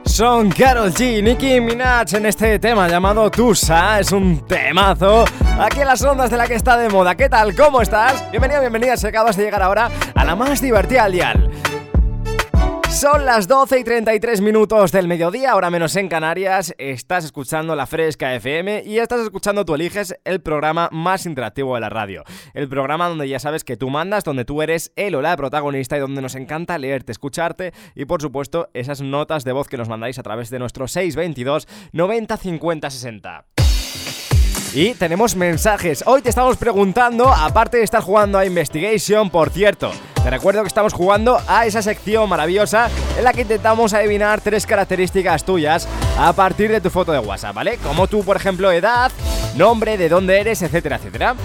Son 0.05 0.49
Carol 0.51 0.93
G, 0.93 1.21
Nicki 1.23 1.61
Minaj 1.61 2.15
en 2.15 2.27
este 2.27 2.59
tema 2.61 2.87
llamado 2.89 3.29
Tusa. 3.31 3.99
Es 3.99 4.13
un 4.13 4.47
temazo. 4.47 5.25
Aquí 5.59 5.81
en 5.81 5.89
las 5.89 6.03
ondas 6.03 6.31
de 6.31 6.37
la 6.37 6.47
que 6.47 6.55
está 6.55 6.77
de 6.77 6.89
moda. 6.89 7.17
¿Qué 7.17 7.29
tal? 7.29 7.55
¿Cómo 7.57 7.81
estás? 7.83 8.25
Bienvenido, 8.31 8.61
bienvenida. 8.61 8.97
Si 8.97 9.07
acabas 9.09 9.37
de 9.37 9.43
llegar 9.45 9.63
ahora 9.63 9.91
a 10.15 10.25
la 10.25 10.37
más 10.37 10.61
divertida 10.61 11.05
al 11.05 11.13
dial. 11.13 11.51
Son 12.95 13.27
las 13.27 13.49
12 13.49 13.81
y 13.81 13.85
33 13.85 14.41
minutos 14.41 14.93
del 14.93 15.09
mediodía, 15.09 15.51
ahora 15.51 15.69
menos 15.69 15.97
en 15.97 16.09
Canarias. 16.09 16.73
Estás 16.79 17.25
escuchando 17.25 17.75
la 17.75 17.89
Fresca 17.89 18.33
FM 18.37 18.85
y 18.87 18.99
estás 18.99 19.21
escuchando 19.21 19.65
Tú 19.65 19.75
Eliges, 19.75 20.15
el 20.25 20.41
programa 20.41 20.89
más 20.93 21.27
interactivo 21.27 21.75
de 21.75 21.81
la 21.81 21.89
radio. 21.89 22.23
El 22.55 22.69
programa 22.69 23.09
donde 23.09 23.29
ya 23.29 23.41
sabes 23.41 23.65
que 23.65 23.77
tú 23.77 23.91
mandas, 23.91 24.23
donde 24.23 24.45
tú 24.45 24.63
eres 24.63 24.93
el 24.95 25.17
o 25.17 25.23
la 25.23 25.37
protagonista 25.37 25.97
y 25.97 26.01
donde 26.01 26.23
nos 26.23 26.37
encanta 26.37 26.79
leerte, 26.79 27.11
escucharte 27.11 27.73
y, 27.97 28.05
por 28.05 28.23
supuesto, 28.23 28.71
esas 28.75 29.03
notas 29.03 29.43
de 29.43 29.51
voz 29.51 29.67
que 29.67 29.77
nos 29.77 29.89
mandáis 29.89 30.21
a 30.21 30.23
través 30.23 30.49
de 30.51 30.61
nuestro 30.61 30.87
622 30.87 31.67
90 31.93 32.37
50 32.37 32.91
60. 32.91 33.45
Y 34.75 34.95
tenemos 34.95 35.37
mensajes. 35.37 36.03
Hoy 36.05 36.21
te 36.21 36.31
estamos 36.31 36.57
preguntando, 36.57 37.29
aparte 37.29 37.77
de 37.77 37.85
estar 37.85 38.03
jugando 38.03 38.39
a 38.39 38.45
Investigation, 38.45 39.31
por 39.31 39.51
cierto, 39.51 39.93
te 40.21 40.29
recuerdo 40.29 40.63
que 40.63 40.67
estamos 40.67 40.93
jugando 40.93 41.39
a 41.47 41.65
esa 41.65 41.81
sección 41.81 42.29
maravillosa 42.29 42.91
en 43.17 43.23
la 43.23 43.33
que 43.33 43.43
intentamos 43.43 43.95
adivinar 43.95 44.41
tres 44.41 44.67
características 44.67 45.45
tuyas 45.45 45.87
a 46.19 46.33
partir 46.33 46.73
de 46.73 46.81
tu 46.81 46.91
foto 46.91 47.13
de 47.13 47.21
WhatsApp, 47.21 47.55
¿vale? 47.55 47.79
Como 47.79 48.09
tú, 48.09 48.25
por 48.25 48.37
ejemplo, 48.37 48.73
edad, 48.73 49.13
nombre, 49.55 49.97
de 49.97 50.09
dónde 50.09 50.41
eres, 50.41 50.61
etcétera, 50.61 50.97
etcétera. 50.97 51.37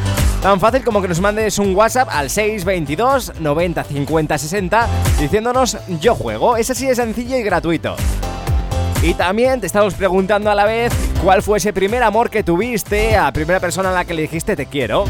Tan 0.42 0.60
fácil 0.60 0.84
como 0.84 1.00
que 1.00 1.08
nos 1.08 1.22
mandes 1.22 1.60
un 1.60 1.76
WhatsApp 1.76 2.10
al 2.12 2.32
622 2.32 3.40
90 3.40 3.84
50 3.84 4.38
60 4.40 4.88
diciéndonos 5.20 5.78
yo 6.02 6.16
juego. 6.16 6.58
Es 6.58 6.72
así 6.72 6.88
de 6.88 6.96
sencillo 6.96 7.38
y 7.38 7.44
gratuito. 7.44 7.96
Y 9.02 9.14
también 9.14 9.62
te 9.62 9.68
estamos 9.68 9.94
preguntando 9.94 10.52
a 10.52 10.56
la 10.56 10.66
vez 10.66 10.94
cuál 11.24 11.42
fue 11.42 11.58
ese 11.58 11.72
primer 11.72 12.04
amor 12.04 12.30
que 12.30 12.44
tuviste 12.44 13.16
a 13.16 13.32
primera 13.32 13.62
persona 13.62 13.92
a 13.92 13.94
la 13.94 14.04
que 14.04 14.14
le 14.14 14.24
dijiste 14.24 14.58
te 14.58 14.66
quiero. 14.66 15.06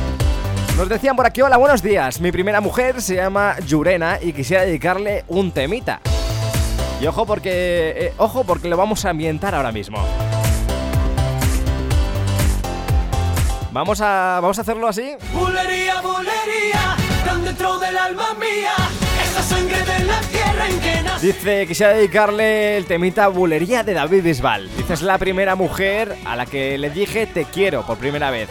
Nos 0.78 0.88
decían 0.88 1.16
por 1.16 1.26
aquí, 1.26 1.42
hola, 1.42 1.58
buenos 1.58 1.82
días. 1.82 2.22
Mi 2.22 2.32
primera 2.32 2.62
mujer 2.62 3.02
se 3.02 3.16
llama 3.16 3.56
Yurena 3.66 4.20
y 4.22 4.32
quisiera 4.32 4.64
dedicarle 4.64 5.26
un 5.28 5.52
temita. 5.52 6.02
Y 7.02 7.08
ojo 7.08 7.26
porque, 7.26 7.94
eh, 7.98 8.14
ojo 8.18 8.44
porque 8.44 8.70
lo 8.70 8.78
vamos 8.78 9.04
a 9.06 9.10
ambientar 9.10 9.56
ahora 9.56 9.72
mismo. 9.72 9.98
Vamos 13.72 14.02
a, 14.02 14.40
vamos 14.42 14.58
a 14.60 14.62
hacerlo 14.62 14.88
así. 14.88 15.16
Bulería, 15.34 16.00
bulería, 16.02 16.96
tan 17.26 17.44
dentro 17.44 17.80
del 17.80 17.98
alma 17.98 18.36
mía, 18.40 18.74
esa 19.30 19.44
sangre 19.44 19.78
de 19.78 20.06
la 20.06 20.20
tierra 20.22 20.68
en 20.70 20.80
que. 20.80 21.00
Dice, 21.22 21.68
quisiera 21.68 21.94
dedicarle 21.94 22.78
el 22.78 22.86
temita 22.86 23.28
Bulería 23.28 23.84
de 23.84 23.94
David 23.94 24.24
Bisbal. 24.24 24.70
Dice, 24.78 24.94
es 24.94 25.02
la 25.02 25.18
primera 25.18 25.56
mujer 25.56 26.16
a 26.26 26.38
la 26.38 26.46
que 26.46 26.78
le 26.78 26.90
dije 26.90 27.28
te 27.28 27.44
quiero 27.44 27.86
por 27.86 27.98
primera 27.98 28.32
vez. 28.32 28.48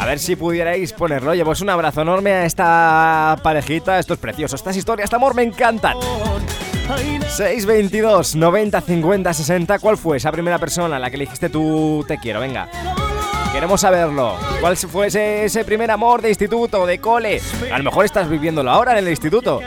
A 0.00 0.06
ver 0.06 0.18
si 0.18 0.34
pudierais 0.34 0.92
ponerlo. 0.92 1.30
Oye, 1.30 1.44
pues 1.44 1.60
un 1.60 1.70
abrazo 1.70 2.02
enorme 2.02 2.32
a 2.32 2.44
esta 2.46 3.36
parejita. 3.42 3.98
Esto 3.98 4.14
es 4.14 4.20
precioso. 4.20 4.56
Estas 4.56 4.76
historias 4.76 5.08
de 5.08 5.16
amor 5.16 5.34
me 5.34 5.42
encantan. 5.42 5.96
622 7.28 8.34
90 8.34 8.80
50 8.80 9.34
60. 9.34 9.78
¿Cuál 9.78 9.96
fue 9.96 10.16
esa 10.16 10.32
primera 10.32 10.58
persona 10.58 10.96
a 10.96 10.98
la 10.98 11.10
que 11.10 11.16
le 11.16 11.24
dijiste 11.24 11.48
tú 11.48 12.04
te 12.08 12.18
quiero? 12.18 12.40
Venga. 12.40 12.68
Queremos 13.58 13.80
saberlo. 13.80 14.36
¿Cuál 14.60 14.76
fue 14.76 15.08
ese, 15.08 15.64
primer 15.64 15.90
amor 15.90 16.22
de 16.22 16.28
instituto, 16.28 16.86
de 16.86 17.00
cole? 17.00 17.42
A 17.72 17.78
lo 17.78 17.82
mejor 17.82 18.04
estás 18.04 18.30
viviéndolo 18.30 18.70
ahora 18.70 18.92
en 18.92 18.98
el 18.98 19.08
instituto. 19.08 19.60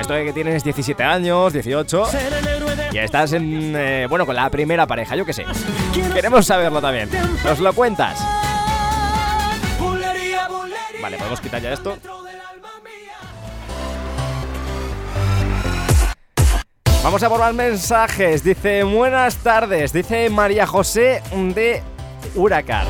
Esto 0.00 0.14
de 0.14 0.24
que 0.24 0.32
tienes 0.32 0.64
17 0.64 1.02
años, 1.02 1.52
18 1.52 2.04
y 2.92 2.96
estás 2.96 3.34
en, 3.34 3.74
eh, 3.76 4.06
bueno, 4.08 4.24
con 4.24 4.34
la 4.34 4.48
primera 4.48 4.86
pareja, 4.86 5.14
yo 5.14 5.26
qué 5.26 5.34
sé. 5.34 5.44
Queremos 6.14 6.46
saberlo 6.46 6.80
también. 6.80 7.10
¿Nos 7.44 7.60
lo 7.60 7.74
cuentas? 7.74 8.18
Vale, 11.02 11.18
podemos 11.18 11.40
quitar 11.42 11.60
ya 11.60 11.74
esto. 11.74 11.98
Vamos 17.04 17.22
a 17.22 17.28
por 17.28 17.40
más 17.40 17.52
mensajes. 17.52 18.42
Dice, 18.42 18.84
buenas 18.84 19.36
tardes. 19.36 19.92
Dice 19.92 20.30
María 20.30 20.66
José 20.66 21.20
de 21.54 21.82
Huracán. 22.34 22.86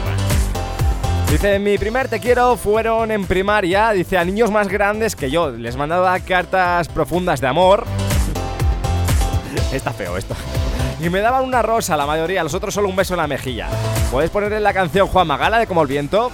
Dice, 1.30 1.58
mi 1.58 1.76
primer 1.76 2.08
te 2.08 2.20
quiero 2.20 2.56
fueron 2.56 3.10
en 3.10 3.26
primaria. 3.26 3.90
Dice, 3.90 4.16
a 4.16 4.24
niños 4.24 4.50
más 4.50 4.68
grandes 4.68 5.16
que 5.16 5.30
yo. 5.30 5.50
Les 5.50 5.76
mandaba 5.76 6.18
cartas 6.20 6.88
profundas 6.88 7.40
de 7.40 7.48
amor. 7.48 7.84
Está 9.72 9.92
feo 9.92 10.16
esto. 10.16 10.34
Y 11.00 11.10
me 11.10 11.20
daban 11.20 11.44
una 11.44 11.62
rosa 11.62 11.96
la 11.96 12.06
mayoría, 12.06 12.42
los 12.42 12.54
otros 12.54 12.72
solo 12.72 12.88
un 12.88 12.96
beso 12.96 13.14
en 13.14 13.18
la 13.18 13.26
mejilla. 13.26 13.68
¿Puedes 14.10 14.30
ponerle 14.30 14.60
la 14.60 14.72
canción 14.72 15.08
Juan 15.08 15.26
Magala 15.26 15.58
de 15.58 15.66
Como 15.66 15.82
el 15.82 15.88
Viento? 15.88 16.30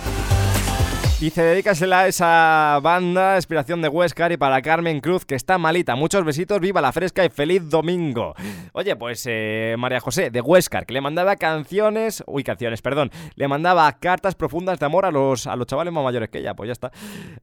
Dice, 1.22 1.38
dedícasela 1.40 2.00
a 2.00 2.08
esa 2.08 2.80
banda, 2.82 3.36
inspiración 3.36 3.80
de 3.80 3.86
Huescar 3.86 4.32
y 4.32 4.36
para 4.36 4.60
Carmen 4.60 4.98
Cruz, 4.98 5.24
que 5.24 5.36
está 5.36 5.56
malita. 5.56 5.94
Muchos 5.94 6.24
besitos, 6.24 6.58
viva 6.58 6.80
la 6.80 6.90
fresca 6.90 7.24
y 7.24 7.28
feliz 7.28 7.70
domingo. 7.70 8.34
Oye, 8.72 8.96
pues 8.96 9.24
eh, 9.30 9.76
María 9.78 10.00
José 10.00 10.30
de 10.30 10.40
Huescar, 10.40 10.84
que 10.84 10.92
le 10.92 11.00
mandaba 11.00 11.36
canciones, 11.36 12.24
uy, 12.26 12.42
canciones, 12.42 12.82
perdón, 12.82 13.12
le 13.36 13.46
mandaba 13.46 13.92
cartas 14.00 14.34
profundas 14.34 14.80
de 14.80 14.86
amor 14.86 15.06
a 15.06 15.12
los, 15.12 15.46
a 15.46 15.54
los 15.54 15.68
chavales 15.68 15.92
más 15.92 16.02
mayores 16.02 16.28
que 16.28 16.40
ella, 16.40 16.54
pues 16.54 16.66
ya 16.66 16.72
está. 16.72 16.90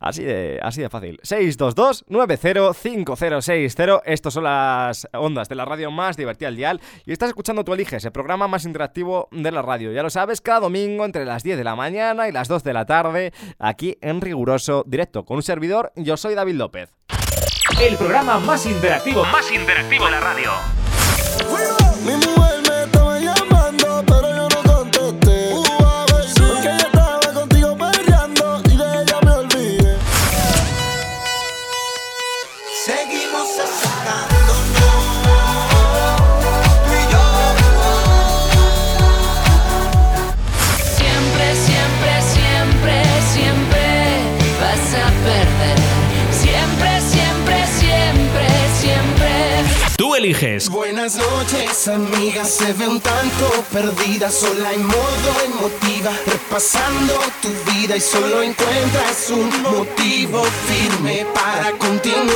Así 0.01 0.25
de, 0.25 0.59
así 0.61 0.81
de 0.81 0.89
fácil. 0.89 1.17
622-905060. 1.21 4.01
Estos 4.03 4.33
son 4.33 4.43
las 4.43 5.07
ondas 5.13 5.47
de 5.47 5.55
la 5.55 5.63
radio 5.63 5.89
más 5.89 6.17
divertida 6.17 6.49
al 6.49 6.57
dial. 6.57 6.81
Y 7.05 7.13
estás 7.13 7.29
escuchando 7.29 7.63
Tú 7.63 7.73
Eliges, 7.73 8.03
el 8.03 8.11
programa 8.11 8.49
más 8.49 8.65
interactivo 8.65 9.29
de 9.31 9.53
la 9.53 9.61
radio. 9.61 9.93
Ya 9.93 10.03
lo 10.03 10.09
sabes, 10.09 10.41
cada 10.41 10.59
domingo 10.59 11.05
entre 11.05 11.23
las 11.23 11.43
10 11.43 11.57
de 11.57 11.63
la 11.63 11.77
mañana 11.77 12.27
y 12.27 12.33
las 12.33 12.49
2 12.49 12.61
de 12.65 12.73
la 12.73 12.85
tarde 12.85 13.31
en 14.01 14.21
riguroso 14.21 14.83
directo 14.87 15.25
con 15.25 15.37
un 15.37 15.43
servidor. 15.43 15.91
Yo 15.95 16.17
soy 16.17 16.35
David 16.35 16.55
López. 16.55 16.89
El 17.81 17.95
programa 17.97 18.39
más 18.39 18.65
interactivo, 18.65 19.23
más 19.25 19.51
interactivo 19.51 20.05
de 20.05 20.11
la 20.11 20.19
radio. 20.19 21.78
Buenas 50.69 51.15
noches, 51.15 51.87
amigas, 51.87 52.49
se 52.49 52.73
ve 52.73 52.85
un 52.89 52.99
tanto 52.99 53.63
perdida, 53.71 54.29
sola 54.29 54.73
en 54.73 54.85
modo 54.85 55.31
emotiva, 55.45 56.11
repasando 56.25 57.13
tu 57.41 57.47
vida 57.71 57.95
y 57.95 58.01
solo 58.01 58.43
encuentras 58.43 59.29
un 59.29 59.49
motivo 59.61 60.43
firme 60.67 61.25
para 61.33 61.71
continuar. 61.77 62.27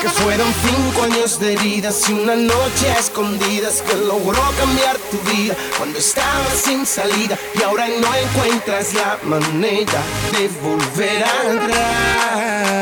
Que 0.00 0.08
fueron 0.08 0.46
cinco 0.64 1.02
años 1.02 1.40
de 1.40 1.54
heridas 1.54 2.08
y 2.08 2.12
una 2.12 2.36
noche 2.36 2.88
a 2.88 3.00
escondidas 3.00 3.82
que 3.82 3.96
logró 3.96 4.40
cambiar 4.56 4.96
tu 5.10 5.18
vida 5.32 5.56
cuando 5.78 5.98
estabas 5.98 6.62
sin 6.64 6.86
salida 6.86 7.36
y 7.58 7.62
ahora 7.64 7.88
no 7.88 8.14
encuentras 8.14 8.94
la 8.94 9.18
manera 9.24 10.00
de 10.30 10.46
volver 10.62 11.24
atrás. 11.24 12.76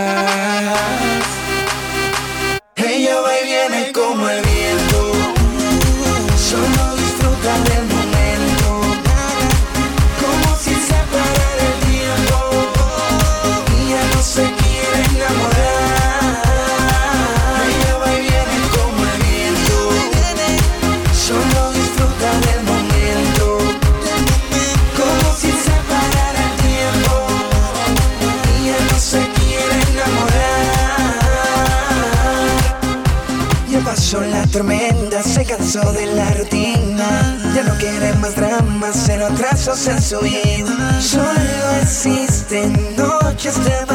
Ella 2.97 3.21
va 3.23 3.41
y 3.41 3.45
viene 3.45 3.91
como 3.91 4.29
el 4.29 4.41
viento. 4.43 4.64
besos 39.67 39.87
en 39.87 40.03
su 40.03 40.19
oído. 40.19 41.01
Solo 41.01 41.31
existen 41.81 42.73
noches 42.97 43.65
de 43.65 43.94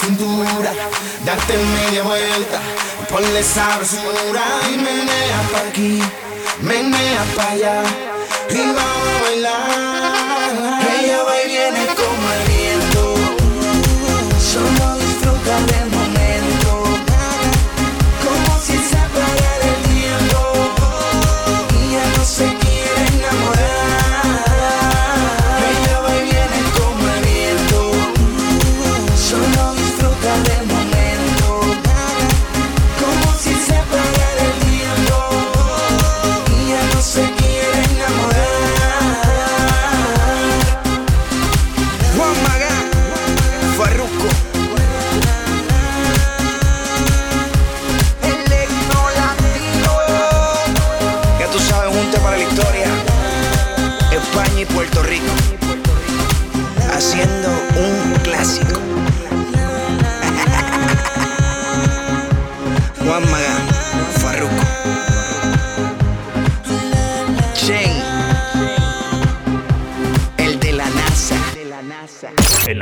cintura, 0.00 0.72
date 1.24 1.56
media 1.56 2.02
vuelta, 2.02 2.60
ponle 3.10 3.42
sabrosura 3.42 4.44
y 4.72 4.76
menea 4.76 5.40
pa' 5.52 5.68
aquí, 5.68 6.02
menea 6.60 7.24
pa' 7.36 7.50
allá, 7.52 7.82
y 8.50 8.58
vamos 8.58 9.08
a 9.08 9.22
bailar. 9.22 9.97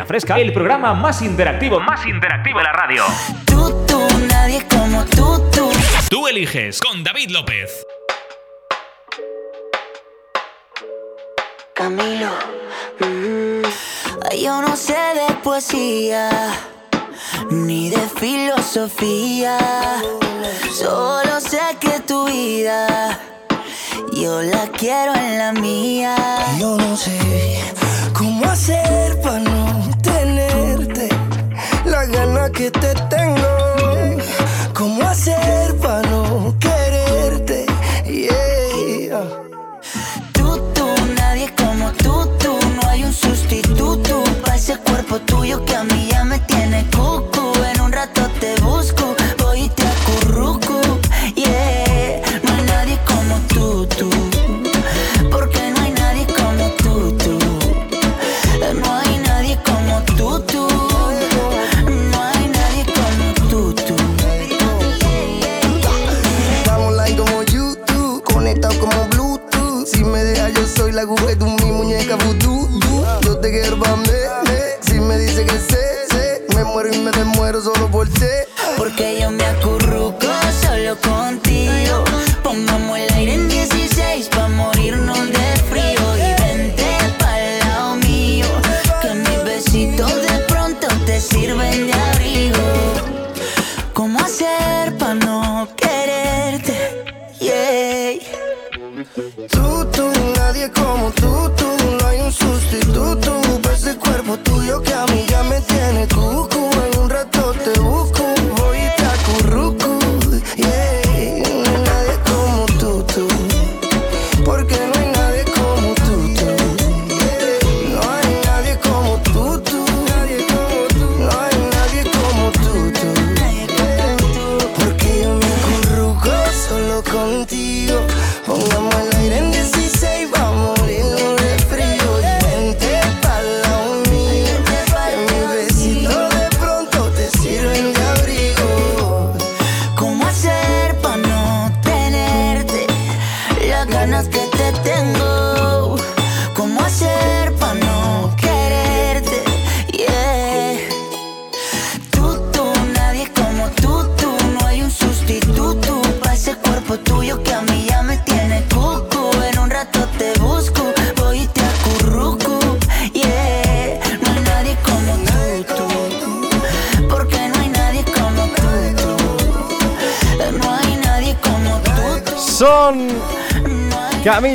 El 0.08 0.52
programa 0.52 0.94
más 0.94 1.20
interactivo, 1.20 1.80
más 1.80 2.06
interactivo 2.06 2.58
de 2.58 2.64
la 2.64 2.72
radio. 2.72 3.02
Tú, 3.44 3.84
tú, 3.86 4.06
nadie 4.28 4.64
como 4.70 5.04
tú, 5.04 5.42
tú. 5.50 5.68
Tú 6.08 6.28
eliges 6.28 6.80
con 6.80 7.02
David 7.02 7.30
López. 7.30 7.84
Camilo, 11.74 12.30
mm, 13.00 13.62
yo 14.40 14.62
no 14.62 14.76
sé 14.76 14.94
de 14.94 15.34
poesía 15.42 16.30
ni 17.50 17.90
de 17.90 18.08
filosofía, 18.20 19.58
solo 20.72 21.40
sé 21.40 21.60
que 21.80 22.00
tu 22.06 22.26
vida 22.26 23.18
yo 24.12 24.42
la 24.42 24.66
quiero 24.68 25.14
en 25.14 25.38
la 25.38 25.52
mía. 25.52 26.16
Yo 26.58 26.76
no 26.76 26.96
sé 26.96 27.60
cómo 28.12 28.46
hacer 28.46 29.20
para 29.20 29.45
hacer 35.16 35.74
para 35.78 36.02
no 36.10 36.54
quererte? 36.60 37.64
Yeah. 38.04 39.24
Tú, 40.32 40.58
tú, 40.74 40.86
nadie 41.16 41.50
como 41.56 41.90
tú, 41.92 42.28
tú. 42.38 42.58
No 42.76 42.88
hay 42.88 43.04
un 43.04 43.12
sustituto 43.12 44.22
para 44.42 44.56
ese 44.56 44.76
cuerpo 44.76 45.18
tuyo 45.20 45.64
que 45.64 45.74
a 45.74 45.84
mí 45.84 46.08
ya 46.10 46.22
me 46.24 46.38
tiene 46.40 46.84
cucu. 46.94 47.52
En 47.72 47.80
un 47.80 47.92
rato 47.92 48.22
te 48.40 48.60
busco 48.60 49.15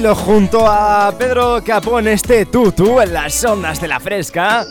Junto 0.03 0.65
a 0.65 1.13
Pedro 1.15 1.63
Capón 1.63 2.07
este 2.07 2.47
tutu 2.47 2.99
en 2.99 3.13
las 3.13 3.45
ondas 3.45 3.79
de 3.79 3.87
la 3.87 3.99
fresca. 3.99 4.65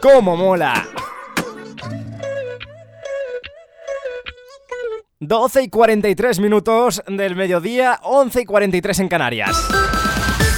¡Cómo 0.00 0.36
mola! 0.36 0.86
12 5.18 5.62
y 5.64 5.68
43 5.68 6.38
minutos 6.38 7.02
del 7.08 7.34
mediodía, 7.34 7.98
11 8.04 8.42
y 8.42 8.44
43 8.44 9.00
en 9.00 9.08
Canarias. 9.08 9.50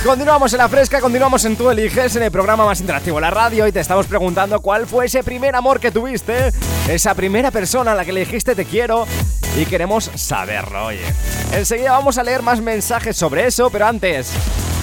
Continuamos 0.04 0.52
en 0.52 0.58
la 0.58 0.68
fresca, 0.68 1.00
continuamos 1.00 1.42
en 1.46 1.56
Tú 1.56 1.70
Eliges, 1.70 2.14
en 2.16 2.24
el 2.24 2.30
programa 2.30 2.66
más 2.66 2.80
interactivo, 2.80 3.18
la 3.20 3.30
radio, 3.30 3.66
y 3.66 3.72
te 3.72 3.80
estamos 3.80 4.06
preguntando 4.06 4.60
cuál 4.60 4.86
fue 4.86 5.06
ese 5.06 5.24
primer 5.24 5.56
amor 5.56 5.80
que 5.80 5.90
tuviste, 5.90 6.50
esa 6.90 7.14
primera 7.14 7.50
persona 7.50 7.92
a 7.92 7.94
la 7.94 8.04
que 8.04 8.12
le 8.12 8.20
dijiste 8.20 8.54
te 8.54 8.66
quiero, 8.66 9.06
y 9.56 9.66
queremos 9.66 10.10
saberlo, 10.14 10.86
oye. 10.86 11.04
Enseguida 11.52 11.92
vamos 11.92 12.18
a 12.18 12.22
leer 12.22 12.42
más 12.42 12.60
mensajes 12.60 13.16
sobre 13.16 13.46
eso, 13.46 13.70
pero 13.70 13.86
antes... 13.86 14.30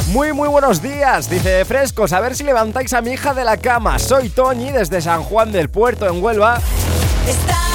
Muy, 0.07 0.34
muy 0.34 0.49
buenos 0.49 0.82
días, 0.82 1.30
dice 1.30 1.63
Frescos, 1.63 2.11
a 2.11 2.19
ver 2.19 2.36
si 2.36 2.43
levantáis 2.43 2.91
a 2.91 3.01
mi 3.01 3.11
hija 3.11 3.34
de 3.34 3.45
la 3.45 3.55
cama. 3.55 3.97
Soy 3.97 4.28
Toñi 4.28 4.72
desde 4.72 4.99
San 4.99 5.24
Juan 5.24 5.53
del 5.53 5.69
Puerto, 5.69 6.05
en 6.05 6.22
Huelva. 6.22 6.59
Está 7.26 7.70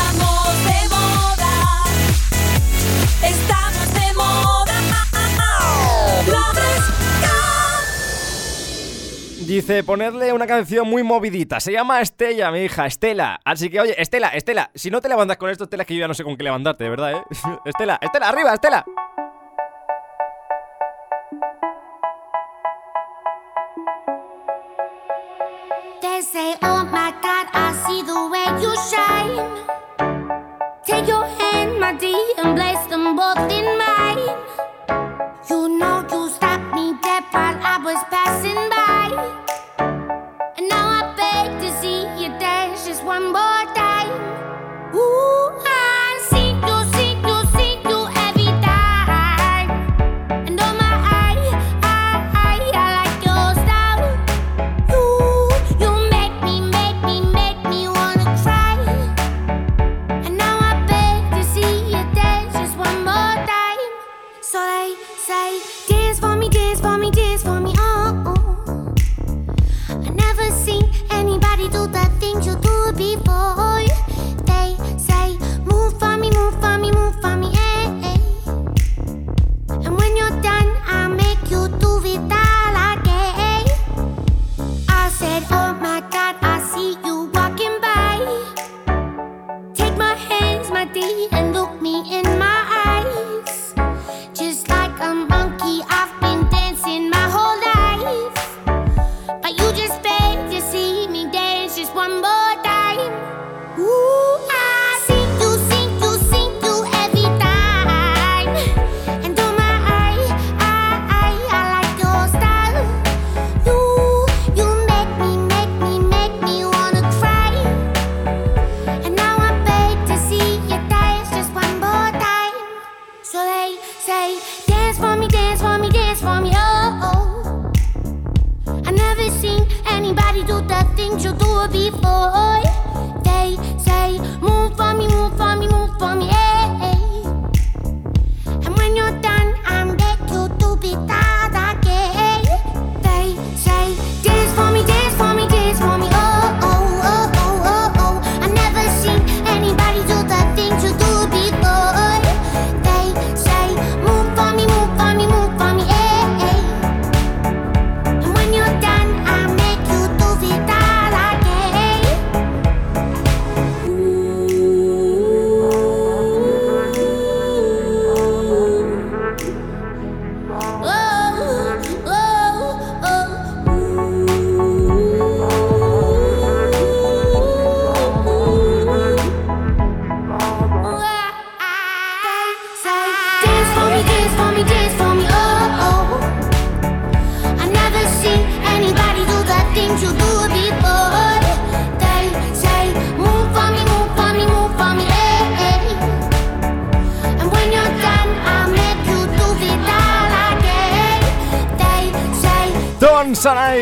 Dice, 9.46 9.84
ponerle 9.84 10.32
una 10.32 10.44
canción 10.44 10.88
muy 10.88 11.04
movidita. 11.04 11.60
Se 11.60 11.70
llama 11.70 12.00
Estella, 12.00 12.50
mi 12.50 12.64
hija, 12.64 12.84
Estela. 12.86 13.38
Así 13.44 13.70
que, 13.70 13.80
oye, 13.80 13.94
Estela, 13.96 14.28
Estela, 14.30 14.72
si 14.74 14.90
no 14.90 15.00
te 15.00 15.08
levantas 15.08 15.36
con 15.36 15.48
esto, 15.50 15.64
Estela, 15.64 15.84
es 15.84 15.86
que 15.86 15.94
yo 15.94 16.00
ya 16.00 16.08
no 16.08 16.14
sé 16.14 16.24
con 16.24 16.36
qué 16.36 16.42
levantarte, 16.42 16.82
de 16.82 16.90
verdad, 16.90 17.12
¿eh? 17.12 17.22
Estela, 17.64 17.96
Estela, 18.02 18.28
arriba, 18.28 18.52
Estela. 18.52 18.84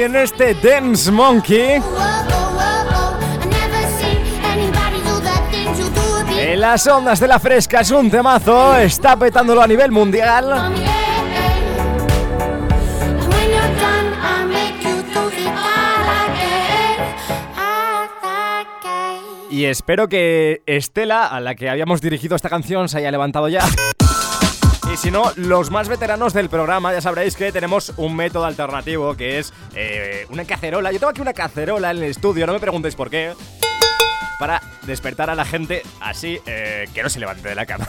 en 0.05 0.17
este 0.17 0.55
Dance 0.55 1.11
Monkey. 1.11 1.83
En 6.39 6.61
las 6.61 6.87
ondas 6.87 7.21
de 7.21 7.29
la 7.29 7.39
fresca 7.39 7.81
es 7.81 7.91
un 7.91 8.11
temazo, 8.11 8.77
está 8.77 9.17
petándolo 9.17 9.63
a 9.63 9.67
nivel 9.67 9.91
mundial. 9.91 10.75
Y 19.51 19.65
espero 19.67 20.09
que 20.09 20.63
Estela, 20.67 21.27
a 21.29 21.41
la 21.41 21.55
que 21.55 21.71
habíamos 21.71 22.01
dirigido 22.01 22.37
esta 22.37 22.51
canción, 22.51 22.89
se 22.89 22.99
haya 22.99 23.11
levantado 23.11 23.49
ya. 23.49 23.65
Y 24.95 24.97
si 24.97 25.11
no, 25.11 25.33
los 25.35 25.73
más 25.73 25.89
veteranos 25.89 26.33
del 26.35 26.49
programa 26.49 26.93
ya 26.93 27.01
sabréis 27.01 27.35
que 27.35 27.51
tenemos 27.51 27.93
un 27.97 28.15
método 28.15 28.45
alternativo 28.45 29.17
que 29.17 29.41
es 29.41 29.53
eh, 29.75 30.25
una 30.31 30.45
cacerola. 30.45 30.93
Yo 30.93 31.01
tengo 31.01 31.11
aquí 31.11 31.21
una 31.21 31.33
cacerola 31.33 31.91
en 31.91 31.97
el 31.97 32.05
estudio, 32.05 32.47
no 32.47 32.53
me 32.53 32.61
preguntéis 32.61 32.95
por 32.95 33.11
qué. 33.11 33.33
Para 34.39 34.63
despertar 34.87 35.31
a 35.31 35.35
la 35.35 35.45
gente 35.45 35.83
así 36.01 36.39
eh, 36.47 36.89
que 36.95 37.03
no 37.03 37.09
se 37.09 37.19
levante 37.19 37.49
de 37.49 37.57
la 37.57 37.67
cama. 37.67 37.89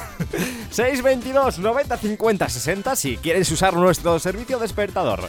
622 0.72 1.60
90 1.60 1.95
50 1.95 2.49
60 2.49 2.95
si 2.95 3.18
quieres 3.18 3.51
usar 3.51 3.76
nuestro 3.76 4.18
servicio 4.18 4.58
despertador. 4.58 5.28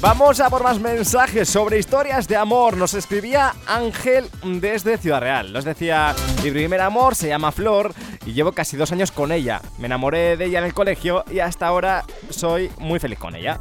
Vamos 0.00 0.38
a 0.38 0.48
por 0.48 0.62
más 0.62 0.78
mensajes 0.78 1.48
sobre 1.48 1.80
historias 1.80 2.28
de 2.28 2.36
amor. 2.36 2.76
Nos 2.76 2.94
escribía 2.94 3.52
Ángel 3.66 4.30
desde 4.44 4.96
Ciudad 4.96 5.20
Real. 5.20 5.52
Nos 5.52 5.64
decía, 5.64 6.14
mi 6.44 6.52
primer 6.52 6.80
amor 6.80 7.16
se 7.16 7.26
llama 7.26 7.50
Flor 7.50 7.92
y 8.28 8.34
llevo 8.34 8.52
casi 8.52 8.76
dos 8.76 8.92
años 8.92 9.10
con 9.10 9.32
ella. 9.32 9.62
Me 9.78 9.86
enamoré 9.86 10.36
de 10.36 10.44
ella 10.44 10.58
en 10.58 10.66
el 10.66 10.74
colegio 10.74 11.24
y 11.30 11.38
hasta 11.38 11.66
ahora 11.66 12.04
soy 12.28 12.70
muy 12.78 13.00
feliz 13.00 13.18
con 13.18 13.34
ella. 13.34 13.58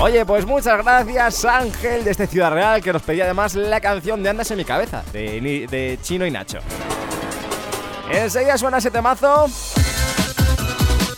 Oye, 0.00 0.26
pues 0.26 0.44
muchas 0.44 0.84
gracias 0.84 1.46
Ángel 1.46 2.04
desde 2.04 2.26
Ciudad 2.26 2.52
Real 2.52 2.82
que 2.82 2.92
nos 2.92 3.00
pedía 3.00 3.24
además 3.24 3.54
la 3.54 3.80
canción 3.80 4.22
de 4.22 4.28
Andas 4.28 4.50
en 4.50 4.58
mi 4.58 4.66
cabeza 4.66 5.02
de, 5.14 5.66
de 5.70 5.98
Chino 6.02 6.26
y 6.26 6.30
Nacho. 6.30 6.58
Enseguida 8.10 8.58
suena 8.58 8.78
ese 8.78 8.90
temazo. 8.90 9.46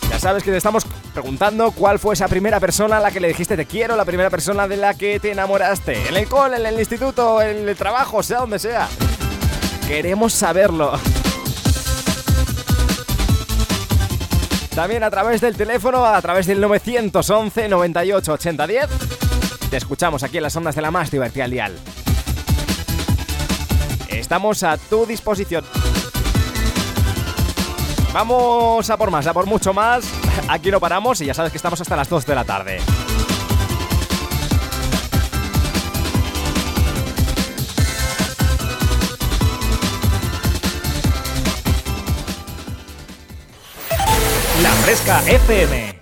Ya 0.09 0.17
sabes 0.17 0.41
que 0.41 0.51
te 0.51 0.57
estamos 0.57 0.85
preguntando 1.13 1.71
cuál 1.71 1.99
fue 1.99 2.13
esa 2.13 2.29
primera 2.29 2.61
persona 2.61 2.97
a 2.97 2.99
la 3.01 3.11
que 3.11 3.19
le 3.19 3.27
dijiste 3.27 3.57
te 3.57 3.65
quiero, 3.65 3.97
la 3.97 4.05
primera 4.05 4.29
persona 4.29 4.69
de 4.69 4.77
la 4.77 4.93
que 4.93 5.19
te 5.19 5.31
enamoraste. 5.31 6.07
En 6.07 6.15
el 6.15 6.29
cole, 6.29 6.55
en 6.55 6.65
el 6.65 6.79
instituto, 6.79 7.41
en 7.41 7.67
el 7.67 7.75
trabajo, 7.75 8.23
sea 8.23 8.39
donde 8.39 8.57
sea. 8.57 8.87
Queremos 9.85 10.31
saberlo. 10.31 10.97
También 14.75 15.03
a 15.03 15.09
través 15.09 15.39
del 15.39 15.55
teléfono, 15.55 16.05
a 16.05 16.21
través 16.21 16.47
del 16.47 16.59
911 16.59 17.69
98 17.69 18.33
80 18.33 18.67
10. 18.67 18.89
Te 19.69 19.77
escuchamos 19.77 20.21
aquí 20.21 20.35
en 20.35 20.43
las 20.43 20.55
ondas 20.57 20.75
de 20.75 20.81
la 20.81 20.91
más 20.91 21.09
divertida 21.09 21.45
al 21.45 21.51
dial. 21.51 21.79
Estamos 24.09 24.63
a 24.63 24.77
tu 24.77 25.05
disposición. 25.05 25.63
Vamos 28.11 28.89
a 28.89 28.97
por 28.97 29.11
más, 29.11 29.27
a 29.27 29.33
por 29.33 29.45
mucho 29.45 29.73
más. 29.73 30.09
Aquí 30.49 30.69
no 30.71 30.81
paramos 30.81 31.21
y 31.21 31.25
ya 31.25 31.33
sabes 31.33 31.53
que 31.53 31.57
estamos 31.57 31.79
hasta 31.79 31.95
las 31.95 32.09
2 32.09 32.25
de 32.25 32.35
la 32.35 32.43
tarde. 32.43 32.79
Fresca 44.85 45.19
FM. 45.25 45.99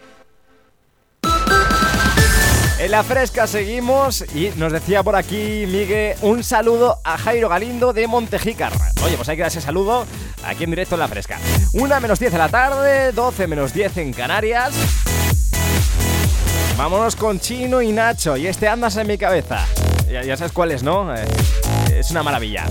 En 2.80 2.92
la 2.92 3.02
fresca 3.02 3.48
seguimos 3.48 4.26
y 4.36 4.52
nos 4.58 4.74
decía 4.74 5.02
por 5.04 5.16
aquí 5.16 5.64
Miguel 5.68 6.18
un 6.22 6.44
saludo 6.44 7.00
a 7.06 7.18
Jairo 7.18 7.48
Galindo 7.48 7.94
de 7.94 8.08
Montejícar. 8.08 8.74
Oye, 9.06 9.16
pues 9.16 9.30
hay 9.30 9.38
que 9.38 9.44
dar 9.44 9.52
ese 9.52 9.62
saludo 9.62 10.06
aquí 10.46 10.66
en 10.66 10.72
directo 10.72 10.96
en 10.96 11.00
la 11.00 11.08
fresca. 11.08 11.40
Una 11.72 12.02
menos 12.02 12.20
10 12.20 12.34
de 12.34 12.38
la 12.38 12.50
tarde, 12.50 13.14
12 13.14 13.48
menos 13.48 13.72
10 13.72 13.98
en 14.00 14.12
Canarias. 14.12 14.74
Vámonos 16.76 17.16
con 17.16 17.40
Chino 17.40 17.82
y 17.82 17.94
Nacho 17.94 18.36
y 18.36 18.48
este 18.48 18.68
andas 18.68 18.98
en 18.98 19.08
mi 19.08 19.18
cabeza. 19.18 19.66
Ya, 20.12 20.36
sabes 20.36 20.52
cuál 20.52 20.72
es, 20.72 20.84
¿no? 20.84 21.16
Eh, 21.16 21.26
es 21.96 22.12
una 22.12 22.22
maravilla. 22.22 22.66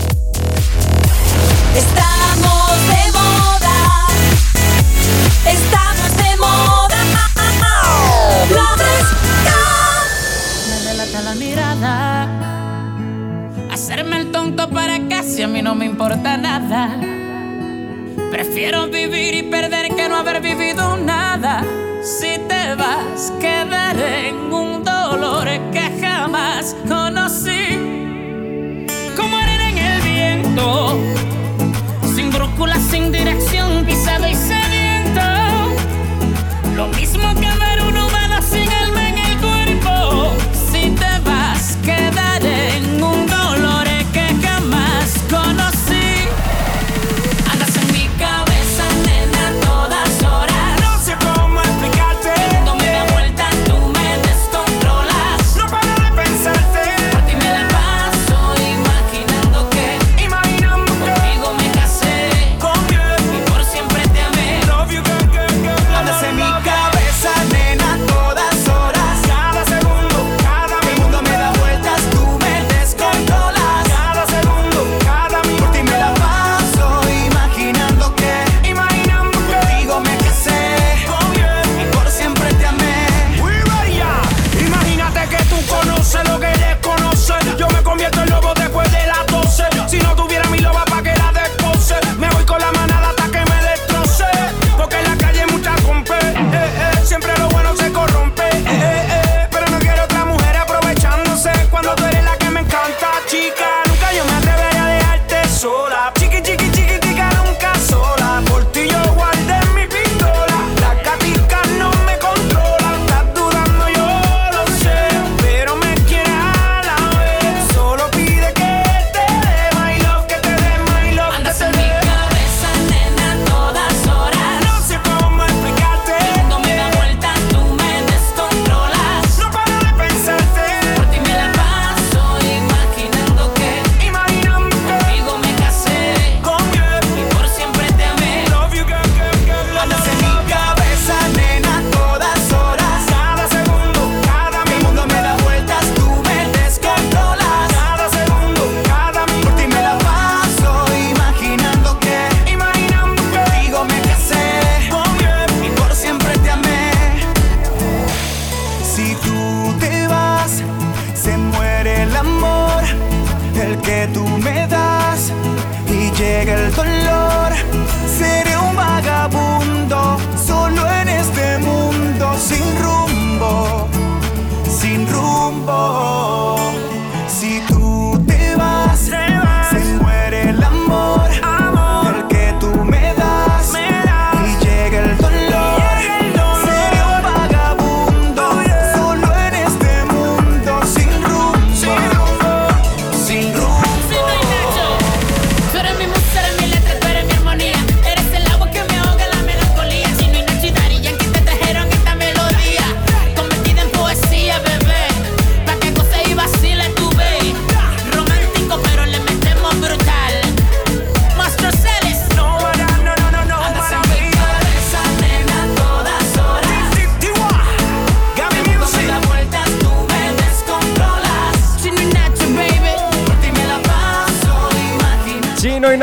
No 15.63 15.75
me 15.75 15.85
importa 15.85 16.35
nada. 16.35 16.99
Prefiero 18.29 18.87
vivir 18.87 19.33
y 19.33 19.43
perder 19.43 19.95
que 19.95 20.09
no 20.09 20.17
haber 20.17 20.41
vivido 20.41 20.97
nada. 20.97 21.63
Si 22.01 22.37
te 22.49 22.75
vas, 22.75 23.31
quedaré 23.39 24.27
en 24.29 24.53
un 24.53 24.83
dolor 24.83 25.47
que 25.71 25.89
jamás 26.01 26.75
conocí. 26.85 27.63
Como 29.15 29.37
arena 29.37 29.69
en 29.69 29.77
el 29.77 30.01
viento, 30.01 30.99
sin 32.13 32.29
brújula, 32.29 32.75
sin 32.91 33.13
dirección, 33.13 33.62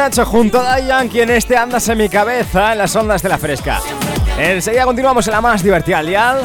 Nacho 0.01 0.25
junto 0.25 0.59
a 0.59 0.63
Day 0.63 0.87
Yankee 0.87 1.21
en 1.21 1.29
este 1.29 1.59
Andas 1.59 1.87
en 1.91 1.99
mi 1.99 2.09
cabeza 2.09 2.73
en 2.73 2.79
las 2.79 2.97
ondas 2.97 3.23
de 3.23 3.29
la 3.29 3.37
fresca. 3.37 3.83
Enseguida 4.39 4.85
continuamos 4.85 5.27
en 5.27 5.33
la 5.35 5.43
más 5.43 5.63
divertida 5.63 6.03
Lial. 6.03 6.41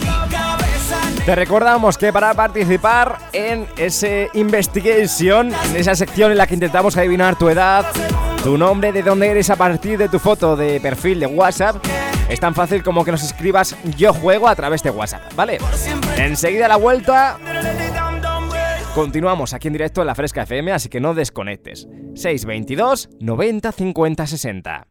Te 1.25 1.35
recordamos 1.35 1.97
que 1.97 2.11
para 2.11 2.33
participar 2.33 3.17
en 3.31 3.65
ese 3.77 4.29
investigation, 4.33 5.53
en 5.53 5.75
esa 5.77 5.95
sección 5.95 6.33
en 6.33 6.37
la 6.37 6.47
que 6.47 6.55
intentamos 6.55 6.97
adivinar 6.97 7.37
tu 7.37 7.47
edad, 7.47 7.85
tu 8.43 8.57
nombre, 8.57 8.91
de 8.91 9.01
dónde 9.01 9.29
eres 9.29 9.49
a 9.49 9.55
partir 9.55 9.97
de 9.97 10.09
tu 10.09 10.19
foto 10.19 10.57
de 10.57 10.81
perfil 10.81 11.21
de 11.21 11.27
WhatsApp, 11.27 11.77
es 12.27 12.41
tan 12.41 12.53
fácil 12.53 12.83
como 12.83 13.05
que 13.05 13.11
nos 13.11 13.23
escribas 13.23 13.73
yo 13.95 14.11
juego 14.11 14.49
a 14.49 14.55
través 14.57 14.83
de 14.83 14.89
WhatsApp, 14.89 15.33
¿vale? 15.33 15.59
Enseguida 16.17 16.67
la 16.67 16.75
vuelta 16.75 17.37
continuamos 18.95 19.53
aquí 19.53 19.67
en 19.67 19.73
directo 19.73 19.99
en 19.99 20.07
la 20.07 20.15
Fresca 20.15 20.43
FM, 20.43 20.71
así 20.71 20.87
que 20.87 21.01
no 21.01 21.13
desconectes. 21.13 21.89
622 22.15 23.09
90 23.19 23.71
50 23.73 24.25
60. 24.25 24.87